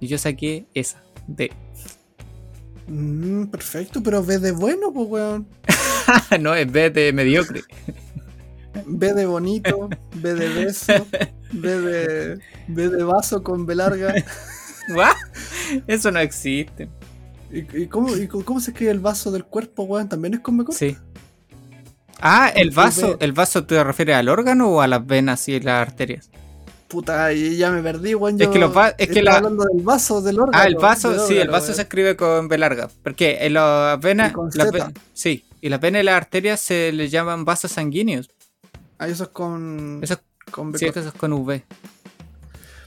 [0.00, 1.50] Y yo saqué esa, D.
[2.86, 5.48] Mm, perfecto, pero B de bueno, pues, weón.
[6.40, 7.62] no, es B de mediocre.
[8.86, 11.06] B de bonito, B de beso,
[11.52, 12.38] B de,
[12.68, 14.14] B de vaso con B larga.
[15.86, 16.88] Eso no existe.
[17.50, 20.08] ¿Y, cómo, y cómo se escribe el vaso del cuerpo, weón?
[20.08, 20.78] ¿También es con B corta?
[20.78, 20.96] Sí.
[22.20, 25.86] Ah, el vaso, ¿el vaso te refieres al órgano o a las venas y las
[25.86, 26.30] arterias?
[26.88, 28.40] Puta, ya me perdí, weón.
[28.40, 29.36] Es que, los es que la...
[29.36, 30.56] hablando del vaso, del órgano.
[30.56, 32.88] Ah, el vaso, sí, el vaso se escribe con B larga.
[33.02, 34.32] Porque en las venas.
[35.12, 38.30] sí, y las venas y las arterias se les llaman vasos sanguíneos.
[38.98, 40.00] Ah, eso es con.
[40.02, 40.18] Eso
[40.50, 40.78] con B.
[40.78, 41.64] Sí, eso es con V.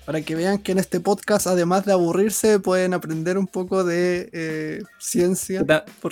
[0.06, 4.30] Para que vean que en este podcast, además de aburrirse, pueden aprender un poco de
[4.34, 5.66] eh, ciencia.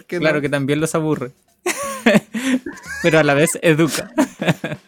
[0.07, 1.31] claro que también los aburre.
[3.03, 4.11] pero a la vez educa.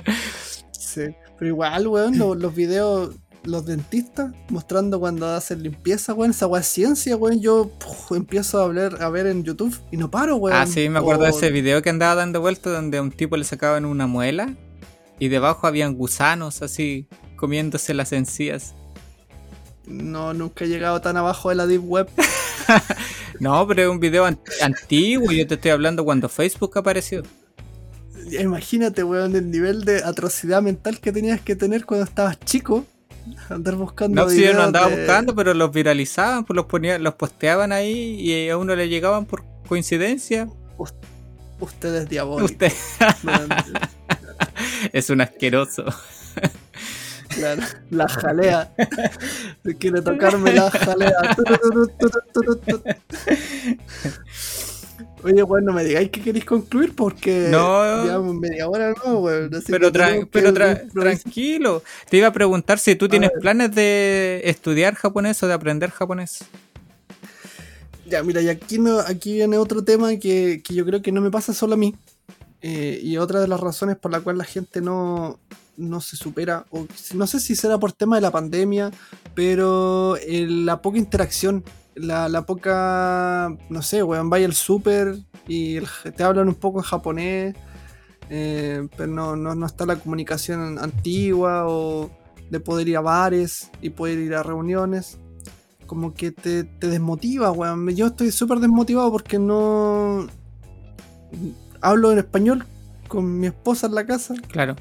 [0.71, 1.03] sí.
[1.37, 6.67] Pero igual, weón, los, videos, los dentistas mostrando cuando hacen limpieza, weón, esa weón es
[6.67, 7.41] ciencia, weón.
[7.41, 7.71] Yo
[8.11, 10.57] empiezo a, hablar, a ver en YouTube y no paro, weón.
[10.57, 13.35] Ah, sí, me acuerdo de ese video que andaba dando vueltas donde a un tipo
[13.35, 14.55] le sacaban una muela
[15.19, 18.75] y debajo habían gusanos así comiéndose las encías.
[19.87, 22.09] No, nunca he llegado tan abajo de la Deep Web.
[23.39, 25.31] no, pero es un video antiguo.
[25.31, 27.23] Yo te estoy hablando cuando Facebook apareció.
[28.39, 32.85] Imagínate, weón, el nivel de atrocidad mental que tenías que tener cuando estabas chico.
[33.49, 34.23] Andar buscando.
[34.23, 38.19] No, si yo no andaba buscando, pero los viralizaban, pues los, ponían, los posteaban ahí
[38.19, 40.47] y a uno le llegaban por coincidencia.
[41.59, 42.51] Ustedes diabólicos.
[42.51, 42.73] Usted.
[44.93, 45.85] es un asqueroso.
[47.35, 48.73] Claro, la jalea.
[49.79, 51.35] Quiere tocarme la jalea.
[55.23, 59.23] Oye, bueno, no me digáis que queréis concluir porque no, media hora no,
[59.67, 59.91] pero
[60.29, 61.81] pero tranquilo.
[62.09, 66.45] Te iba a preguntar si tú tienes planes de estudiar japonés o de aprender japonés.
[68.05, 71.21] Ya, mira, y aquí, no, aquí viene otro tema que, que yo creo que no
[71.21, 71.95] me pasa solo a mí.
[72.61, 75.39] Eh, y otra de las razones por la cual la gente no,
[75.77, 78.91] no se supera, o no sé si será por tema de la pandemia,
[79.33, 81.63] pero la poca interacción,
[81.95, 85.17] la, poca, no sé, weón, vaya al súper
[85.47, 85.79] y
[86.15, 87.55] te hablan un poco en japonés,
[88.29, 92.09] eh, pero no, no, está la comunicación antigua o
[92.49, 95.19] de poder ir a bares y poder ir a reuniones.
[95.85, 97.87] Como que te, te desmotiva, weón.
[97.89, 100.25] Yo estoy súper desmotivado porque no
[101.79, 102.65] hablo en español
[103.07, 104.33] con mi esposa en la casa.
[104.47, 104.75] Claro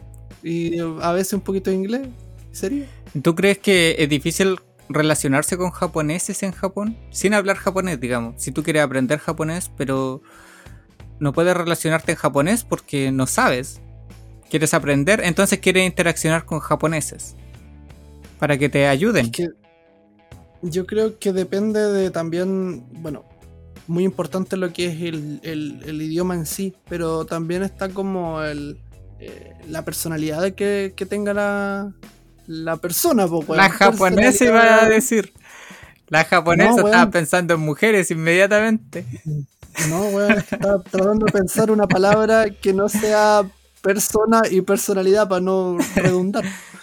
[0.44, 2.08] y a veces un poquito de inglés.
[2.52, 2.86] ¿Sería?
[3.22, 6.96] ¿Tú crees que es difícil relacionarse con japoneses en Japón?
[7.10, 8.40] Sin hablar japonés, digamos.
[8.40, 10.22] Si tú quieres aprender japonés, pero
[11.18, 13.80] no puedes relacionarte en japonés porque no sabes.
[14.50, 17.34] Quieres aprender, entonces quieres interaccionar con japoneses.
[18.38, 19.32] Para que te ayuden.
[20.62, 23.24] yo creo que depende de también, bueno,
[23.86, 28.78] muy importante lo que es el, el idioma en sí, pero también está como el,
[29.20, 31.92] eh, la personalidad que, que tenga la,
[32.46, 33.26] la persona.
[33.48, 35.32] la japonesa iba a decir.
[36.08, 39.06] La japonesa estaba pensando en mujeres inmediatamente.
[39.88, 43.42] No, weón, estaba tratando de pensar una palabra que no sea
[43.80, 46.44] persona y personalidad para no redundar.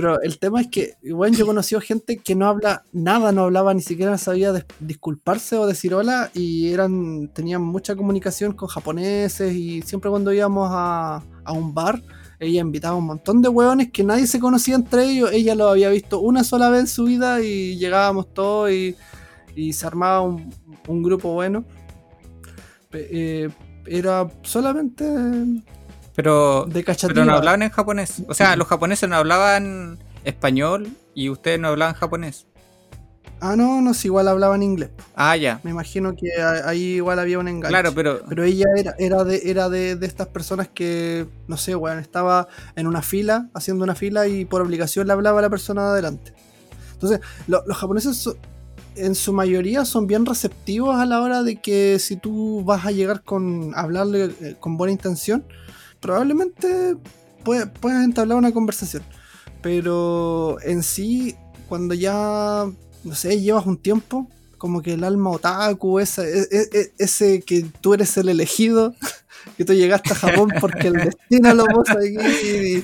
[0.00, 3.42] Pero el tema es que, igual yo he conocido gente que no habla nada, no
[3.42, 9.52] hablaba ni siquiera sabía disculparse o decir hola y eran tenían mucha comunicación con japoneses
[9.52, 11.22] y siempre cuando íbamos a,
[11.52, 12.02] un bar,
[12.38, 15.68] ella invitaba a un montón de hueones que nadie se conocía entre ellos, ella lo
[15.68, 18.96] había visto una sola vez en su vida y llegábamos todos y,
[19.74, 20.50] se armaba un,
[20.88, 21.66] un grupo bueno.
[22.92, 23.50] Eh,
[23.84, 25.04] era solamente
[26.22, 26.68] pero,
[27.08, 28.22] pero no hablaban en japonés.
[28.28, 32.46] O sea, los japoneses no hablaban español y ustedes no hablaban japonés.
[33.42, 34.90] Ah, no, no, si igual hablaban inglés.
[35.14, 35.60] Ah, ya.
[35.62, 37.70] Me imagino que ahí igual había un engaño.
[37.70, 38.20] Claro, pero.
[38.28, 42.86] Pero ella era, era, de, era de, estas personas que, no sé, weón, estaba en
[42.86, 46.34] una fila, haciendo una fila y por obligación le hablaba a la persona de adelante.
[46.92, 48.28] Entonces, los japoneses
[48.96, 52.90] en su mayoría son bien receptivos a la hora de que si tú vas a
[52.90, 55.44] llegar con hablarle eh, con buena intención,
[56.00, 56.96] probablemente
[57.44, 59.02] puedas entablar una conversación.
[59.62, 61.36] Pero en sí,
[61.68, 62.66] cuando ya,
[63.04, 64.28] no sé, llevas un tiempo,
[64.60, 68.94] como que el alma otaku, ese, e, e, ese que tú eres el elegido,
[69.56, 72.82] que tú llegaste a Japón porque el destino lo puso aquí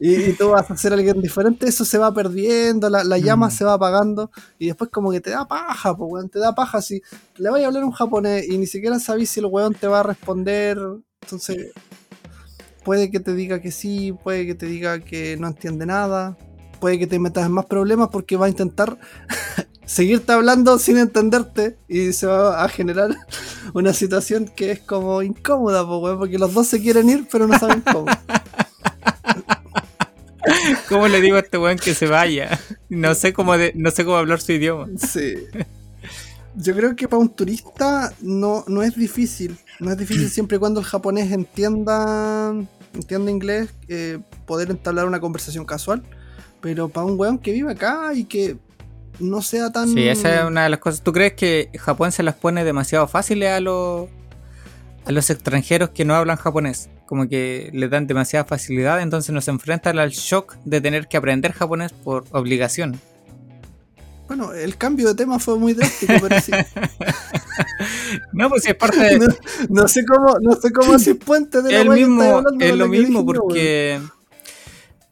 [0.00, 3.50] y, tú vas a ser alguien diferente, eso se va perdiendo, la, llama mm.
[3.52, 7.02] se va apagando y después como que te da paja, pues, te da paja si
[7.36, 10.00] le vas a hablar un japonés y ni siquiera sabes si el weón te va
[10.00, 10.78] a responder,
[11.22, 11.72] entonces
[12.84, 16.36] puede que te diga que sí, puede que te diga que no entiende nada,
[16.80, 18.98] puede que te metas en más problemas porque va a intentar
[19.86, 23.16] seguirte hablando sin entenderte y se va a generar
[23.74, 27.82] una situación que es como incómoda, porque los dos se quieren ir pero no saben
[27.82, 28.06] cómo.
[30.88, 32.58] ¿Cómo le digo a este weón que se vaya?
[32.88, 34.88] No sé cómo no sé cómo hablar su idioma.
[34.98, 35.34] Sí.
[36.54, 39.56] Yo creo que para un turista no, no es difícil.
[39.80, 42.52] No es difícil siempre y cuando el japonés entienda,
[42.94, 46.02] entienda inglés, eh, poder entablar una conversación casual.
[46.60, 48.56] Pero para un weón que vive acá y que
[49.18, 49.88] no sea tan.
[49.88, 51.02] Sí, esa es una de las cosas.
[51.02, 54.08] ¿Tú crees que Japón se las pone demasiado fáciles a los,
[55.04, 56.90] a los extranjeros que no hablan japonés?
[57.06, 61.52] Como que le dan demasiada facilidad, entonces nos enfrentan al shock de tener que aprender
[61.52, 62.98] japonés por obligación.
[64.34, 66.52] Bueno, el cambio de tema fue muy drástico, pero sí.
[68.32, 69.28] no, pues si es parte de.
[69.68, 73.26] No, sé cómo, no sé cómo es puente de la el mismo, Es lo mismo,
[73.26, 74.00] porque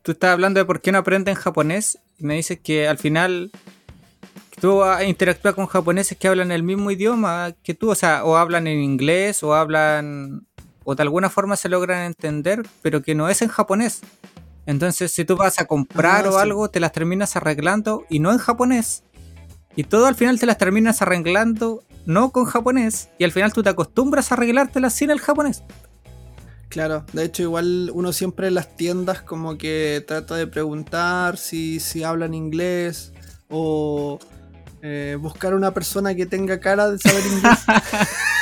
[0.01, 3.51] tú estás hablando de por qué no aprenden japonés y me dices que al final
[4.59, 8.66] tú interactúas con japoneses que hablan el mismo idioma que tú, o sea, o hablan
[8.68, 10.47] en inglés o hablan
[10.85, 14.01] o de alguna forma se logran entender, pero que no es en japonés.
[14.64, 18.33] Entonces, si tú vas a comprar ah, o algo, te las terminas arreglando y no
[18.33, 19.03] en japonés.
[19.77, 23.09] Y todo al final te las terminas arreglando no con japonés.
[23.18, 25.62] Y al final tú te acostumbras a arreglártelas sin el japonés.
[26.68, 31.81] Claro, de hecho igual uno siempre en las tiendas como que trata de preguntar si,
[31.81, 33.12] si hablan inglés
[33.49, 34.21] o
[34.81, 37.59] eh, buscar una persona que tenga cara de saber inglés.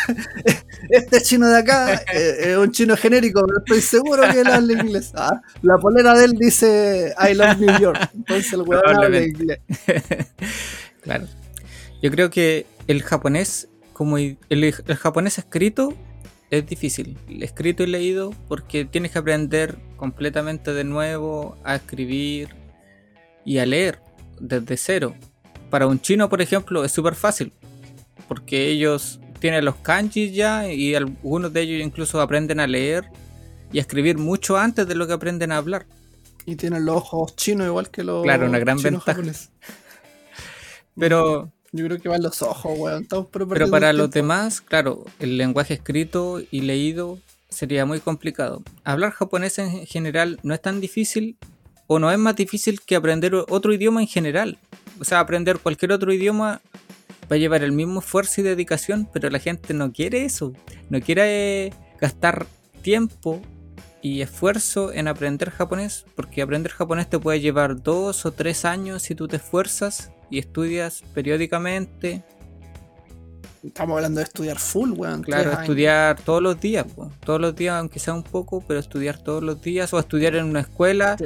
[0.91, 4.75] este chino de acá eh, es un chino genérico, pero estoy seguro que él habla
[4.75, 5.11] inglés.
[5.15, 8.11] Ah, la polera de él dice I love New York.
[8.15, 9.61] Entonces el weón habla inglés.
[11.03, 11.27] claro.
[12.03, 15.95] Yo creo que el japonés, como el, el japonés escrito,
[16.51, 17.19] es difícil.
[17.41, 22.55] Escrito y leído, porque tienes que aprender completamente de nuevo a escribir
[23.45, 24.01] y a leer
[24.41, 25.15] desde cero
[25.71, 27.53] para un chino, por ejemplo, es súper fácil.
[28.27, 33.05] Porque ellos tienen los kanjis ya y algunos de ellos incluso aprenden a leer
[33.73, 35.87] y a escribir mucho antes de lo que aprenden a hablar.
[36.45, 39.21] Y tienen los ojos chinos igual que los Claro, una gran ventaja.
[40.99, 41.53] Pero...
[41.71, 43.07] Yo creo que van los ojos, weón.
[43.31, 47.19] Pero para los demás, claro, el lenguaje escrito y leído
[47.51, 48.63] sería muy complicado.
[48.85, 51.37] Hablar japonés en general no es tan difícil
[51.87, 54.59] o no es más difícil que aprender otro idioma en general
[55.01, 56.61] o sea, aprender cualquier otro idioma
[57.31, 60.53] va a llevar el mismo esfuerzo y dedicación, pero la gente no quiere eso.
[60.89, 62.47] No quiere eh, gastar
[62.83, 63.41] tiempo
[64.03, 69.03] y esfuerzo en aprender japonés, porque aprender japonés te puede llevar dos o tres años
[69.03, 72.25] si tú te esfuerzas y estudias periódicamente
[73.65, 75.23] Estamos hablando de estudiar full, weón.
[75.23, 76.87] Claro, estudiar todos los días,
[77.25, 80.45] todos los días, aunque sea un poco, pero estudiar todos los días o estudiar en
[80.45, 81.17] una escuela.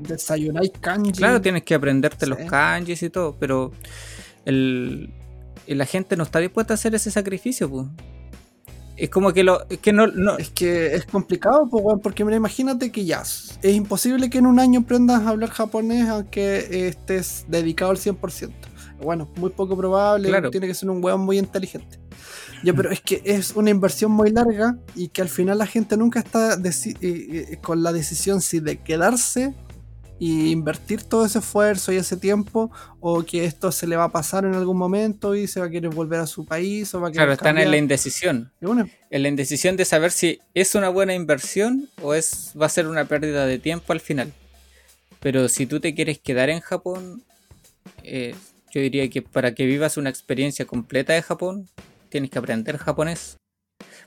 [0.00, 1.12] desayunar kanji.
[1.12, 3.72] Claro, tienes que aprenderte los kanjis y todo, pero
[4.46, 5.12] el,
[5.66, 7.86] la gente no está dispuesta a hacer ese sacrificio, pues.
[9.02, 9.68] Es como que lo.
[9.68, 10.38] Es que no, no.
[10.38, 13.22] Es que es complicado, pues, weón, porque mira, imagínate que ya.
[13.22, 18.52] Es imposible que en un año aprendas a hablar japonés aunque estés dedicado al 100%
[19.02, 21.98] bueno, muy poco probable, tiene que ser un weón muy inteligente.
[22.62, 25.96] Ya, pero es que es una inversión muy larga y que al final la gente
[25.96, 29.54] nunca está eh, eh, con la decisión si de quedarse
[30.24, 32.70] y invertir todo ese esfuerzo y ese tiempo
[33.00, 35.68] o que esto se le va a pasar en algún momento y se va a
[35.68, 38.52] querer volver a su país o va a Claro, están en la indecisión.
[39.10, 42.86] En la indecisión de saber si es una buena inversión o es va a ser
[42.86, 44.32] una pérdida de tiempo al final.
[45.18, 47.24] Pero si tú te quieres quedar en Japón,
[48.04, 48.36] eh,
[48.70, 51.68] yo diría que para que vivas una experiencia completa de Japón,
[52.10, 53.38] tienes que aprender japonés.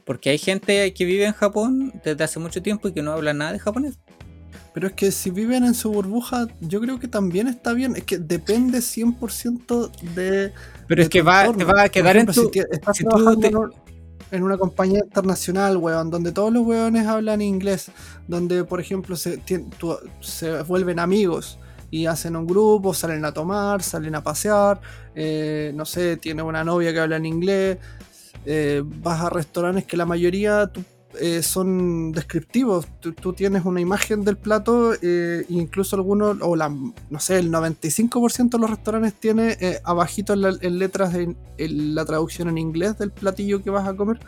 [0.05, 3.33] Porque hay gente que vive en Japón desde hace mucho tiempo y que no habla
[3.33, 3.99] nada de japonés.
[4.73, 7.95] Pero es que si viven en su burbuja, yo creo que también está bien.
[7.95, 10.53] Es que depende 100% de.
[10.87, 12.33] Pero es que va, te va a quedar en tu.
[12.33, 13.71] Si, estás trabajando
[14.31, 17.91] en una compañía internacional, weón, donde todos los weones hablan inglés,
[18.27, 19.41] donde, por ejemplo, se,
[20.19, 21.59] se vuelven amigos
[21.91, 24.81] y hacen un grupo, salen a tomar, salen a pasear,
[25.15, 27.77] eh, no sé, tiene una novia que habla en inglés,
[28.45, 30.69] eh, vas a restaurantes que la mayoría
[31.19, 34.93] eh, son descriptivos, tú, tienes una imagen del plato,
[35.49, 41.13] incluso algunos, o la, no sé, el 95% de los restaurantes tiene abajito en, letras
[41.15, 41.35] en,
[41.95, 44.19] la traducción en inglés del platillo que vas a comer.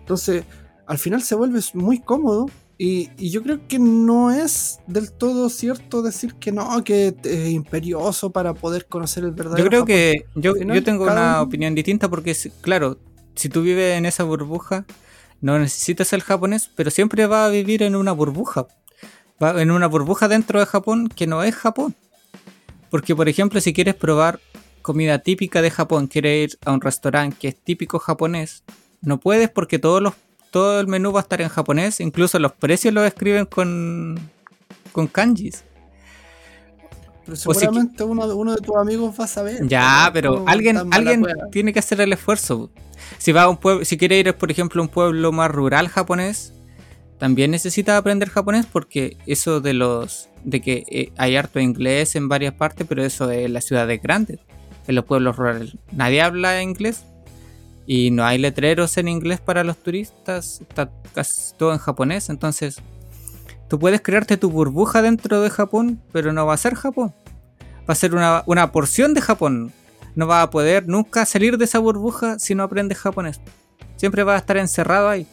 [0.00, 0.44] Entonces,
[0.86, 2.46] al final se vuelve muy cómodo
[2.84, 8.30] y, yo creo que no es del todo cierto decir que no, que es imperioso
[8.30, 9.62] para poder conocer el verdadero.
[9.62, 12.98] Yo creo que yo, yo tengo una opinión distinta porque, claro,
[13.36, 14.84] si tú vives en esa burbuja,
[15.42, 18.68] no necesitas el japonés, pero siempre va a vivir en una burbuja.
[19.42, 21.94] Va en una burbuja dentro de Japón que no es Japón.
[22.90, 24.38] Porque, por ejemplo, si quieres probar
[24.82, 28.62] comida típica de Japón, quieres ir a un restaurante que es típico japonés,
[29.00, 33.04] no puedes porque todo el menú va a estar en japonés, incluso los precios los
[33.04, 34.20] escriben con,
[34.92, 35.64] con kanjis.
[37.24, 39.66] Pero seguramente uno, uno, de tus amigos va a saber.
[39.66, 42.70] Ya, pero alguien, alguien tiene que hacer el esfuerzo.
[43.18, 45.88] Si va a un pueblo, si quiere ir, por ejemplo, a un pueblo más rural
[45.88, 46.52] japonés,
[47.18, 52.28] también necesita aprender japonés porque eso de los de que eh, hay harto inglés en
[52.28, 54.40] varias partes, pero eso es la ciudades grandes.
[54.88, 57.04] En los pueblos rurales nadie habla inglés
[57.86, 62.82] y no hay letreros en inglés para los turistas, está casi todo en japonés, entonces
[63.72, 67.14] tú puedes crearte tu burbuja dentro de Japón, pero no va a ser Japón.
[67.88, 69.72] Va a ser una, una porción de Japón.
[70.14, 73.40] No va a poder nunca salir de esa burbuja si no aprendes japonés.
[73.96, 75.26] Siempre va a estar encerrado ahí.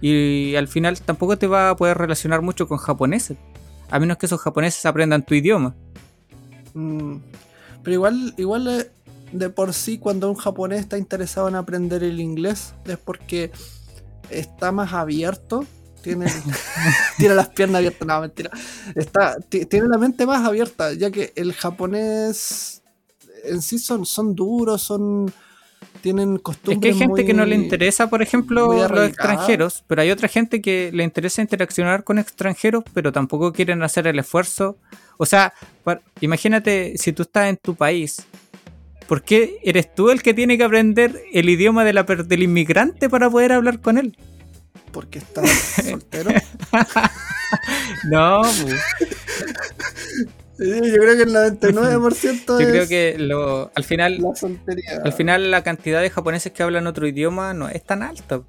[0.00, 3.38] Y al final tampoco te va a poder relacionar mucho con japoneses.
[3.88, 5.76] A menos que esos japoneses aprendan tu idioma.
[6.72, 7.18] Mm,
[7.84, 8.90] pero igual, igual eh,
[9.30, 13.52] de por sí cuando un japonés está interesado en aprender el inglés es porque
[14.30, 15.64] está más abierto.
[16.04, 16.26] Tiene,
[17.16, 18.50] tiene las piernas abiertas, no, mentira.
[18.94, 22.82] Está, tiene la mente más abierta, ya que el japonés
[23.44, 25.32] en sí son, son duros, son
[26.02, 26.76] tienen costumbres.
[26.76, 30.28] Es que hay gente que no le interesa, por ejemplo, los extranjeros, pero hay otra
[30.28, 34.76] gente que le interesa interaccionar con extranjeros, pero tampoco quieren hacer el esfuerzo.
[35.16, 35.54] O sea,
[36.20, 38.26] imagínate si tú estás en tu país,
[39.08, 43.08] ¿por qué eres tú el que tiene que aprender el idioma de la, del inmigrante
[43.08, 44.14] para poder hablar con él?
[44.92, 45.50] Porque estás
[45.84, 46.30] soltero.
[48.04, 48.42] no,
[50.58, 55.62] yo creo que el 99% Yo creo que lo, al final la al final la
[55.62, 58.42] cantidad de japoneses que hablan otro idioma no es tan alta.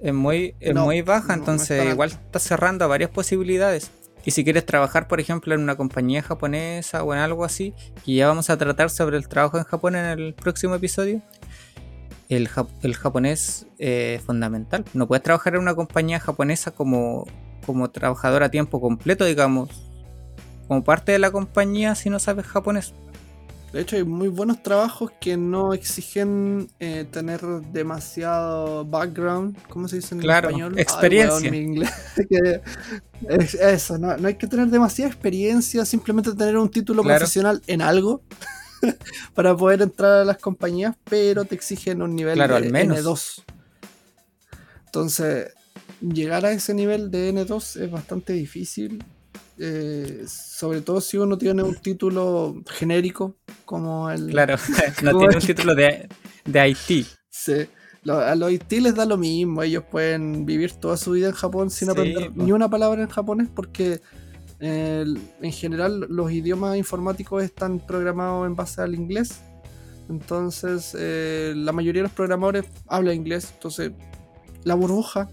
[0.00, 3.92] Es muy, es muy baja, entonces igual está cerrando a varias posibilidades.
[4.24, 7.72] Y si quieres trabajar, por ejemplo, en una compañía japonesa o en algo así,
[8.04, 11.22] y ya vamos a tratar sobre el trabajo en Japón en el próximo episodio,
[12.36, 12.48] el,
[12.82, 14.84] el japonés es fundamental.
[14.94, 17.26] No puedes trabajar en una compañía japonesa como,
[17.66, 19.70] como trabajador a tiempo completo, digamos,
[20.68, 22.94] como parte de la compañía si no sabes japonés.
[23.72, 29.96] De hecho, hay muy buenos trabajos que no exigen eh, tener demasiado background, ¿cómo se
[29.96, 30.78] dice en español?
[30.78, 31.50] Experiencia.
[33.28, 38.20] eso, no, hay que tener demasiada experiencia, simplemente tener un título profesional en algo
[39.34, 43.44] para poder entrar a las compañías, pero te exigen un nivel de N2.
[44.86, 45.52] Entonces,
[46.00, 49.04] llegar a ese nivel de N2 es bastante difícil
[49.58, 54.30] eh, sobre todo si uno tiene un título genérico como el...
[54.30, 54.56] Claro,
[55.02, 56.08] no tiene un título de,
[56.44, 57.06] de Haití.
[57.28, 57.68] Sí.
[58.08, 61.70] a los Haití les da lo mismo, ellos pueden vivir toda su vida en Japón
[61.70, 64.00] sin aprender ni una palabra en japonés porque
[64.62, 69.40] en general los idiomas informáticos están programados en base al inglés.
[70.08, 73.92] Entonces eh, la mayoría de los programadores habla inglés, entonces
[74.64, 75.28] la burbuja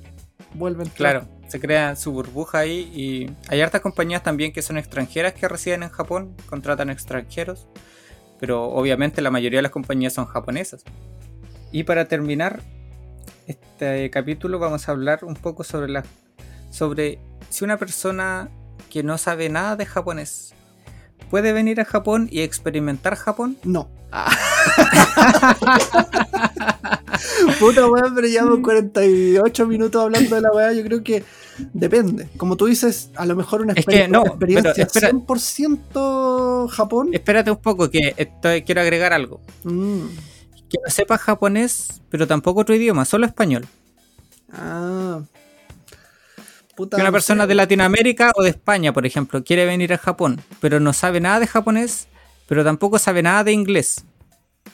[0.56, 5.34] vuelve Claro se crea su burbuja ahí y hay hartas compañías también que son extranjeras
[5.34, 7.68] que residen en Japón, contratan extranjeros,
[8.40, 10.84] pero obviamente la mayoría de las compañías son japonesas.
[11.72, 12.62] Y para terminar
[13.48, 16.04] este capítulo vamos a hablar un poco sobre la
[16.70, 17.20] sobre
[17.50, 18.52] si una persona
[18.90, 20.54] que no sabe nada de japonés
[21.30, 23.56] puede venir a Japón y experimentar Japón.
[23.64, 23.88] No.
[27.60, 30.74] Puta weá, pero llevamos 48 minutos hablando de la weá.
[30.74, 31.24] Yo creo que
[31.74, 32.28] depende.
[32.38, 37.10] Como tú dices, a lo mejor una, experiencia 100% Japón.
[37.14, 38.32] Espérate un poco, que
[38.66, 39.40] quiero agregar algo.
[39.64, 40.08] Mm.
[40.70, 43.66] Que no sepas japonés, pero tampoco otro idioma, solo español.
[44.52, 45.22] Ah.
[46.80, 50.40] Puta, que una persona de Latinoamérica o de España, por ejemplo, quiere venir a Japón,
[50.62, 52.08] pero no sabe nada de japonés,
[52.48, 54.06] pero tampoco sabe nada de inglés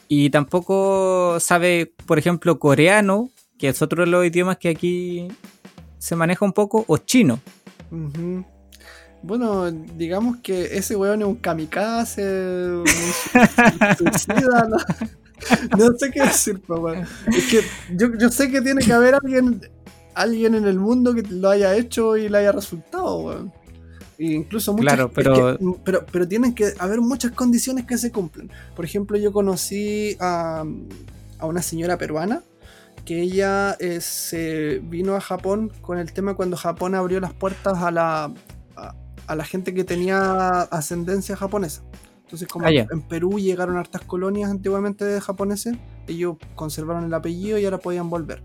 [0.07, 5.29] y tampoco sabe, por ejemplo, coreano, que es otro de los idiomas que aquí
[5.97, 7.39] se maneja un poco, o chino.
[9.23, 12.85] Bueno, digamos que ese weón es un kamikaze, un
[13.97, 14.77] suicida, ¿no?
[15.77, 17.05] no sé qué decir, papá.
[17.27, 17.61] Es que
[17.95, 19.61] yo, yo, sé que tiene que haber alguien,
[20.15, 23.53] alguien en el mundo que lo haya hecho y le haya resultado, weón.
[24.17, 25.57] Incluso muchas, claro, pero...
[25.83, 26.05] pero...
[26.09, 28.49] pero tienen que haber muchas condiciones que se cumplen.
[28.75, 30.63] Por ejemplo, yo conocí a,
[31.39, 32.41] a una señora peruana
[33.05, 37.77] que ella eh, se vino a Japón con el tema cuando Japón abrió las puertas
[37.77, 38.33] a la,
[39.27, 41.83] a, la gente que tenía ascendencia japonesa.
[42.23, 45.77] Entonces, como ah, en Perú llegaron hartas colonias antiguamente de japoneses,
[46.07, 48.43] ellos conservaron el apellido y ahora podían volver.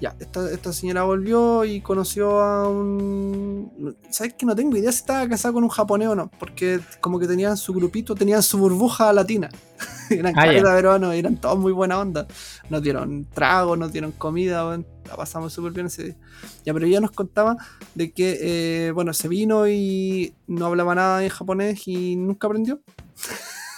[0.00, 3.96] Ya, esta, señora volvió y conoció a un...
[4.08, 6.30] ¿Sabes que no tengo idea si estaba casada con un japonés o no?
[6.38, 9.50] Porque como que tenían su grupito, tenían su burbuja latina.
[10.10, 12.26] eran ah, eran todos muy buena onda.
[12.70, 16.16] Nos dieron trago, nos dieron comida, la pasamos súper bien ese día.
[16.64, 17.58] Ya, pero ella nos contaba
[17.94, 22.80] de que, eh, bueno, se vino y no hablaba nada en japonés y nunca aprendió.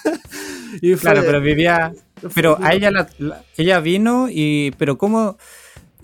[1.01, 1.93] claro, pero vivía...
[2.35, 3.09] Pero a ella,
[3.57, 4.73] ella vino y...
[4.79, 5.37] Pero ¿cómo...?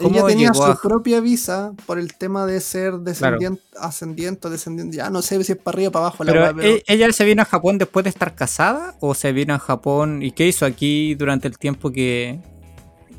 [0.00, 4.96] Ella tenía su propia visa por el tema de ser descendiente, ascendiente descendiente.
[4.96, 6.18] Ya no sé si es para arriba o para abajo.
[6.56, 8.94] pero, e-, ¿Ella se vino a Japón después de estar casada?
[9.00, 12.40] ¿O se vino a Japón y qué hizo aquí durante el tiempo que.?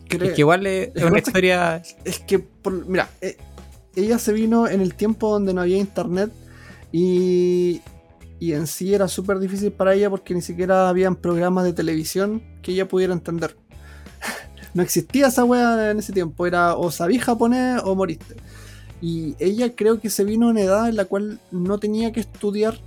[0.10, 1.82] es que igual es, una historia.
[2.04, 2.44] Es que,
[2.88, 3.38] mira, eh,
[3.96, 6.32] ella se vino en el tiempo donde no había internet
[6.92, 7.82] y,
[8.40, 12.42] y en sí era súper difícil para ella porque ni siquiera habían programas de televisión
[12.62, 13.58] que ella pudiera entender
[14.74, 16.46] no existía esa wea en ese tiempo.
[16.46, 18.36] Era o sabí japonés o moriste.
[19.02, 22.20] Y ella creo que se vino a una edad en la cual no tenía que
[22.20, 22.78] estudiar.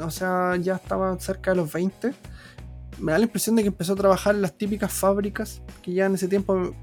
[0.00, 2.14] O sea, ya estaba cerca de los 20.
[2.98, 5.62] Me da la impresión de que empezó a trabajar en las típicas fábricas.
[5.82, 6.74] Que ya en ese tiempo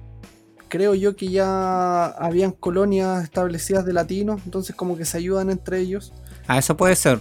[0.69, 4.41] creo yo que ya habían colonias establecidas de latinos.
[4.45, 6.13] Entonces como que se ayudan entre ellos.
[6.47, 7.19] Ah, eso puede ser.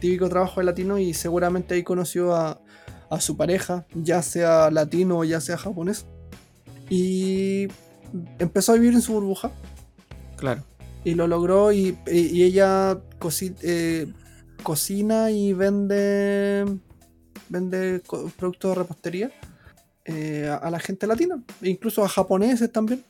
[0.00, 2.60] Típico trabajo de latino y seguramente ahí conoció a,
[3.10, 6.06] a su pareja, ya sea latino o ya sea japonés.
[6.88, 7.68] Y
[8.38, 9.52] empezó a vivir en su burbuja.
[10.36, 10.64] Claro.
[11.04, 12.98] Y lo logró y, ella
[13.62, 14.12] eh,
[14.62, 16.64] cocina y vende
[17.48, 18.00] vende
[18.36, 19.30] productos de repostería
[20.04, 23.02] eh, a, la gente latina, incluso a japoneses también.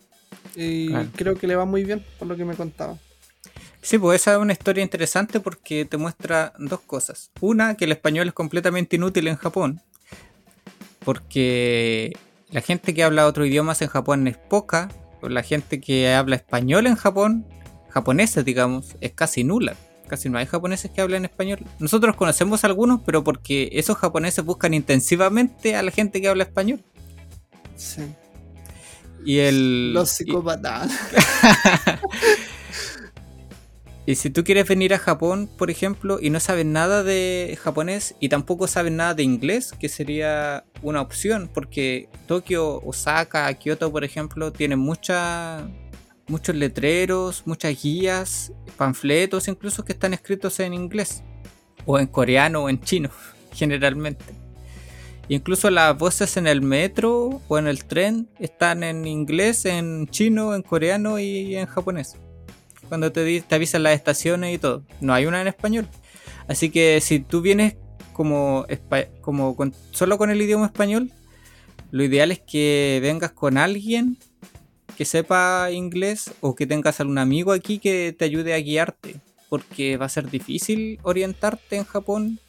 [0.57, 2.97] Y creo que le va muy bien, por lo que me contaba.
[3.83, 7.31] Sí, pues esa es una historia interesante porque te muestra dos cosas.
[7.41, 9.81] Una, que el español es completamente inútil en Japón,
[11.05, 12.13] porque
[12.51, 14.91] la gente que habla otros idiomas en Japón es poca,
[15.23, 17.47] la gente que habla español en Japón,
[17.89, 19.75] japoneses digamos, es casi nula.
[20.09, 21.61] Casi no hay japoneses que hablen español.
[21.79, 26.83] Nosotros conocemos algunos, pero porque esos japoneses buscan intensivamente a la gente que habla español.
[27.77, 28.03] Sí.
[29.25, 29.93] Y el.
[29.93, 30.91] Los psicópatas.
[34.15, 38.31] Si tú quieres venir a Japón, por ejemplo, y no sabes nada de japonés y
[38.31, 44.53] tampoco sabes nada de inglés, que sería una opción, porque Tokio, Osaka, Kyoto, por ejemplo,
[44.53, 45.69] tienen mucha,
[46.29, 51.23] muchos letreros, muchas guías, panfletos incluso que están escritos en inglés,
[51.85, 53.11] o en coreano o en chino,
[53.53, 54.25] generalmente.
[55.29, 60.55] Incluso las voces en el metro o en el tren están en inglés, en chino,
[60.55, 62.17] en coreano y en japonés
[62.91, 64.85] cuando te, te avisan las estaciones y todo.
[65.01, 65.89] No hay una en español.
[66.47, 67.77] Así que si tú vienes
[68.13, 68.67] como,
[69.23, 69.57] como
[69.93, 71.11] solo con el idioma español,
[71.91, 74.19] lo ideal es que vengas con alguien
[74.97, 79.21] que sepa inglés o que tengas algún amigo aquí que te ayude a guiarte.
[79.49, 82.41] Porque va a ser difícil orientarte en Japón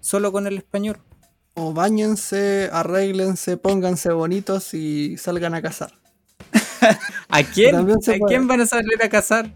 [0.00, 0.98] solo con el español.
[1.54, 5.92] O bañense, arréglense, pónganse bonitos y salgan a cazar.
[7.28, 7.76] ¿A quién?
[7.76, 9.54] ¿A quién van a salir a cazar?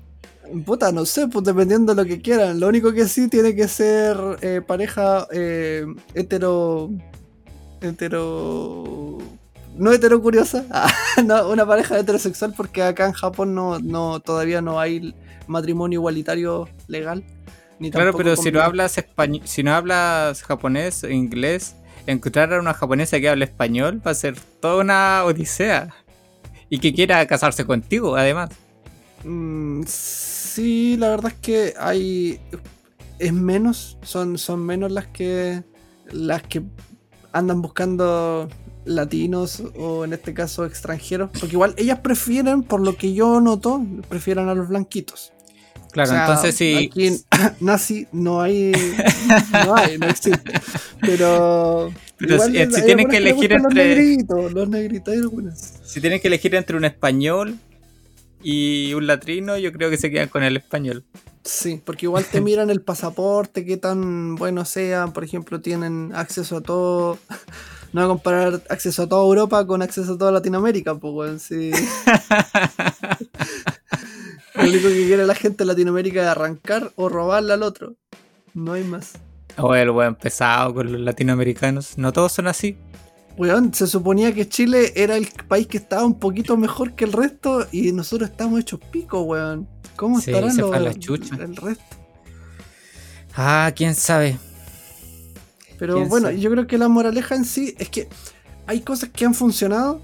[0.64, 2.61] Puta, no sé, pues dependiendo de lo que quieran.
[2.61, 6.90] Lo único que sí tiene que ser eh, pareja eh, hetero.
[7.80, 9.18] hetero.
[9.76, 10.92] no hetero curiosa, ah,
[11.24, 15.14] no, una pareja heterosexual, porque acá en Japón no, no todavía no hay
[15.47, 17.24] matrimonio igualitario legal.
[17.92, 21.76] claro, pero si no hablas español, si no hablas japonés o inglés,
[22.07, 25.94] encontrar a una japonesa que hable español va a ser toda una odisea.
[26.68, 28.51] Y que quiera casarse contigo, además.
[29.22, 29.82] Mm,
[30.57, 32.40] sí, la verdad es que hay.
[33.18, 33.98] Es menos.
[34.02, 35.62] Son, son menos las que.
[36.11, 36.62] las que
[37.32, 38.48] andan buscando
[38.86, 41.30] latinos o en este caso extranjeros.
[41.38, 45.32] Porque igual ellas prefieren, por lo que yo noto, prefieren a los blanquitos.
[45.92, 46.88] Claro, entonces sí.
[46.90, 47.18] Aquí en
[47.61, 48.72] nazi no hay.
[49.52, 50.52] No hay, no existe.
[51.00, 51.92] Pero.
[52.18, 52.52] Pero si,
[52.84, 53.62] tienen que elegir entre.
[53.62, 55.14] Los negritos, los negritos,
[55.84, 57.59] Si tienen que elegir entre un español
[58.49, 61.03] y un latrino, yo creo que se quedan con el español.
[61.42, 66.59] Sí, porque igual te miran el pasaporte, qué tan bueno sea, por ejemplo, tienen acceso
[66.59, 67.18] a todo.
[67.92, 71.38] No voy a comparar acceso a toda Europa con acceso a toda Latinoamérica, pues, bueno,
[71.38, 71.70] sí.
[74.55, 77.94] Lo único que quiere la gente en Latinoamérica es arrancar o robarle al otro.
[78.55, 79.14] No hay más.
[79.57, 81.97] O el buen pesado con los latinoamericanos.
[81.97, 82.76] No todos son así.
[83.37, 87.12] Weón, se suponía que Chile era el país que estaba un poquito mejor que el
[87.12, 89.68] resto y nosotros estamos hechos pico, weón.
[89.95, 91.97] ¿Cómo estarán los, el resto?
[93.34, 94.39] Ah, quién sabe.
[95.78, 98.09] Pero bueno, yo creo que la moraleja en sí es que
[98.66, 100.01] hay cosas que han funcionado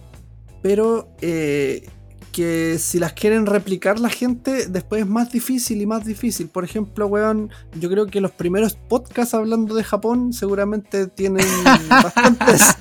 [0.62, 1.88] pero eh,
[2.32, 6.48] que si las quieren replicar la gente, después es más difícil y más difícil.
[6.48, 11.46] Por ejemplo, weón, yo creo que los primeros podcasts hablando de Japón seguramente tienen
[11.88, 12.76] bastantes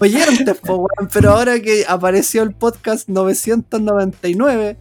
[0.00, 0.60] oyentes,
[1.12, 4.76] pero ahora que apareció el podcast 999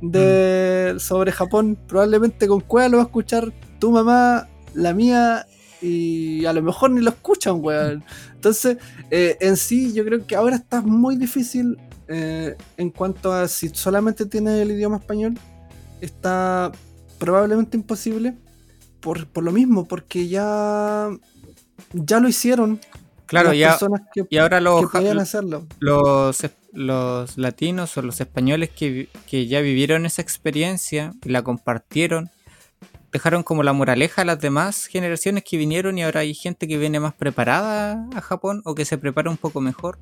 [0.00, 5.46] de, sobre Japón, probablemente con cuál lo va a escuchar tu mamá, la mía
[5.82, 8.04] y a lo mejor ni lo escuchan, weón.
[8.34, 8.78] Entonces,
[9.10, 13.68] eh, en sí, yo creo que ahora está muy difícil eh, en cuanto a si
[13.70, 15.38] solamente tienes el idioma español,
[16.00, 16.72] está
[17.18, 18.34] probablemente imposible
[19.00, 21.10] por, lo mismo, porque ya,
[21.92, 22.80] ya lo hicieron.
[23.26, 23.78] Claro, ya,
[24.28, 25.66] y ahora los, hacerlo.
[25.80, 26.38] Los,
[26.72, 32.30] los latinos o los españoles que, que ya vivieron esa experiencia y la compartieron,
[33.12, 36.76] dejaron como la moraleja a las demás generaciones que vinieron y ahora hay gente que
[36.76, 39.98] viene más preparada a Japón o que se prepara un poco mejor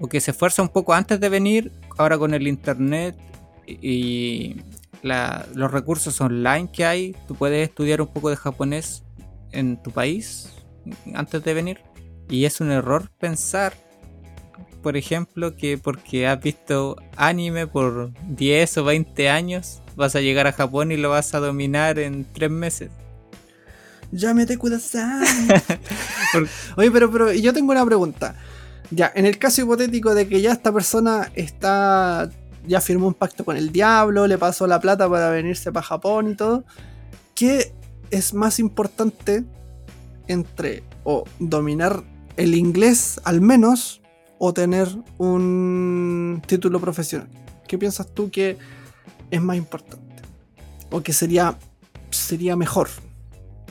[0.00, 3.16] o que se esfuerza un poco antes de venir, ahora con el internet
[3.66, 4.56] y
[5.02, 9.02] los recursos online que hay, tú puedes estudiar un poco de japonés
[9.52, 10.50] en tu país
[11.14, 11.80] antes de venir.
[12.28, 13.74] Y es un error pensar,
[14.82, 20.46] por ejemplo, que porque has visto anime por 10 o 20 años, vas a llegar
[20.46, 22.90] a Japón y lo vas a dominar en 3 meses.
[24.12, 24.58] Ya me te
[26.76, 28.34] Oye, pero, pero yo tengo una pregunta.
[28.90, 32.30] Ya, en el caso hipotético de que ya esta persona está.
[32.66, 36.32] ya firmó un pacto con el diablo, le pasó la plata para venirse para Japón
[36.32, 36.64] y todo.
[37.34, 37.72] ¿Qué
[38.10, 39.44] es más importante
[40.26, 42.02] entre o dominar
[42.36, 44.02] el inglés al menos
[44.38, 44.88] o tener
[45.18, 47.28] un título profesional?
[47.68, 48.58] ¿Qué piensas tú que
[49.30, 50.22] es más importante?
[50.90, 51.56] ¿O que sería,
[52.10, 52.88] sería mejor?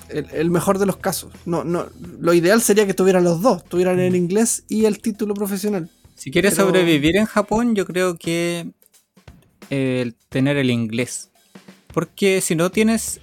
[0.09, 1.31] El, mejor de los casos.
[1.45, 1.87] No, no,
[2.19, 5.89] lo ideal sería que tuvieran los dos, tuvieran el inglés y el título profesional.
[6.15, 8.71] Si quieres sobrevivir en Japón, yo creo que
[9.69, 11.29] el tener el inglés.
[11.93, 13.21] Porque si no tienes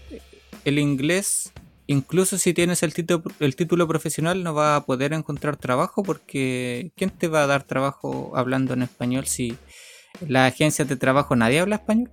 [0.64, 1.53] el inglés,
[1.87, 6.91] incluso si tienes el título, el título profesional, no vas a poder encontrar trabajo porque
[6.97, 9.57] ¿quién te va a dar trabajo hablando en español si
[10.26, 12.11] las agencias de trabajo nadie habla español?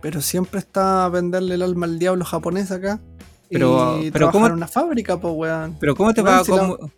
[0.00, 3.00] Pero siempre está a venderle el alma al diablo japonés acá.
[3.52, 5.76] Pero, pero ¿cómo, en una fábrica, pues, weón.
[5.78, 6.42] Pero ¿cómo te, va a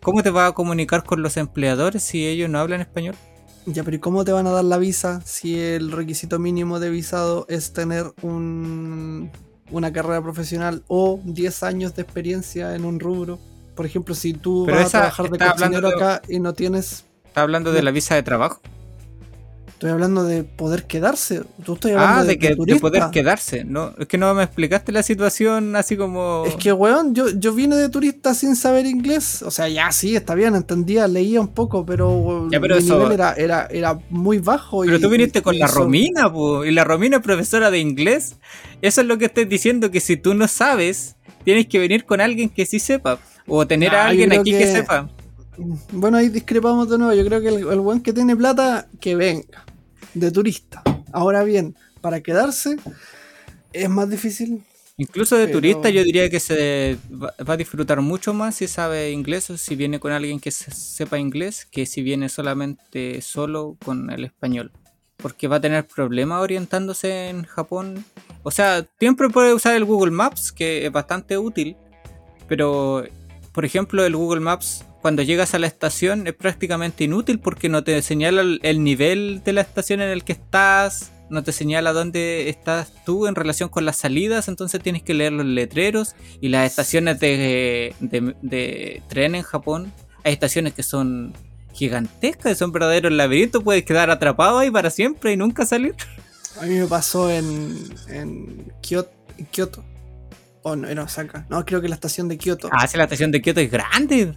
[0.01, 3.15] ¿cómo te va a comunicar con los empleadores si ellos no hablan español?
[3.65, 6.91] Ya, pero ¿y cómo te van a dar la visa si el requisito mínimo de
[6.91, 9.31] visado es tener un,
[9.71, 13.39] una carrera profesional o 10 años de experiencia en un rubro?
[13.75, 17.05] Por ejemplo, si tú vas a trabajar de cocinero acá y no tienes...
[17.25, 18.61] ¿Estás hablando de la visa de trabajo?
[19.75, 21.41] Estoy hablando de poder quedarse.
[21.65, 23.65] Tú estoy hablando ah, de, que, de, poder quedarse.
[23.65, 26.45] No, es que no me explicaste la situación así como.
[26.47, 29.41] Es que, weón, yo, yo vine de turista sin saber inglés.
[29.41, 33.11] O sea, ya sí, está bien, entendía, leía un poco, pero, ya, pero mi nivel
[33.11, 34.83] era, era, era, muy bajo.
[34.85, 36.31] Pero tú viniste con la Romina,
[36.65, 38.37] y la Romina es profesora de inglés.
[38.81, 42.21] Eso es lo que estoy diciendo, que si tú no sabes, tienes que venir con
[42.21, 43.19] alguien que sí sepa.
[43.45, 44.71] O tener a alguien aquí que...
[44.71, 45.09] sepa.
[45.91, 47.13] Bueno, ahí discrepamos de nuevo.
[47.13, 49.65] Yo creo que el, el buen que tiene plata, que venga
[50.13, 50.81] de turista.
[51.11, 52.77] Ahora bien, para quedarse
[53.73, 54.63] es más difícil.
[54.97, 59.49] Incluso de turista yo diría que se va, a disfrutar mucho más si sabe inglés
[59.49, 64.23] o si viene con alguien que sepa inglés que si viene solamente solo con el
[64.23, 64.71] español.
[65.17, 68.05] Porque va a tener problemas orientándose en Japón.
[68.43, 71.75] O sea, siempre puede usar el Google Maps, que es bastante útil.
[72.47, 73.03] Pero,
[73.51, 77.83] por ejemplo, el Google Maps cuando llegas a la estación es prácticamente inútil porque no
[77.83, 82.49] te señala el nivel de la estación en el que estás, no te señala dónde
[82.49, 86.65] estás tú en relación con las salidas, entonces tienes que leer los letreros y las
[86.65, 87.93] estaciones de,
[89.07, 89.93] tren en Japón.
[90.23, 91.33] Hay estaciones que son
[91.71, 95.93] gigantescas, son verdaderos laberintos, puedes quedar atrapado ahí para siempre y nunca salir.
[96.59, 97.77] A mí me pasó en,
[98.09, 99.85] en Kyoto.
[100.63, 101.45] O no, en Osaka.
[101.47, 102.69] No, creo que la estación de Kyoto.
[102.71, 104.33] Ah, sí, la estación de Kyoto es grande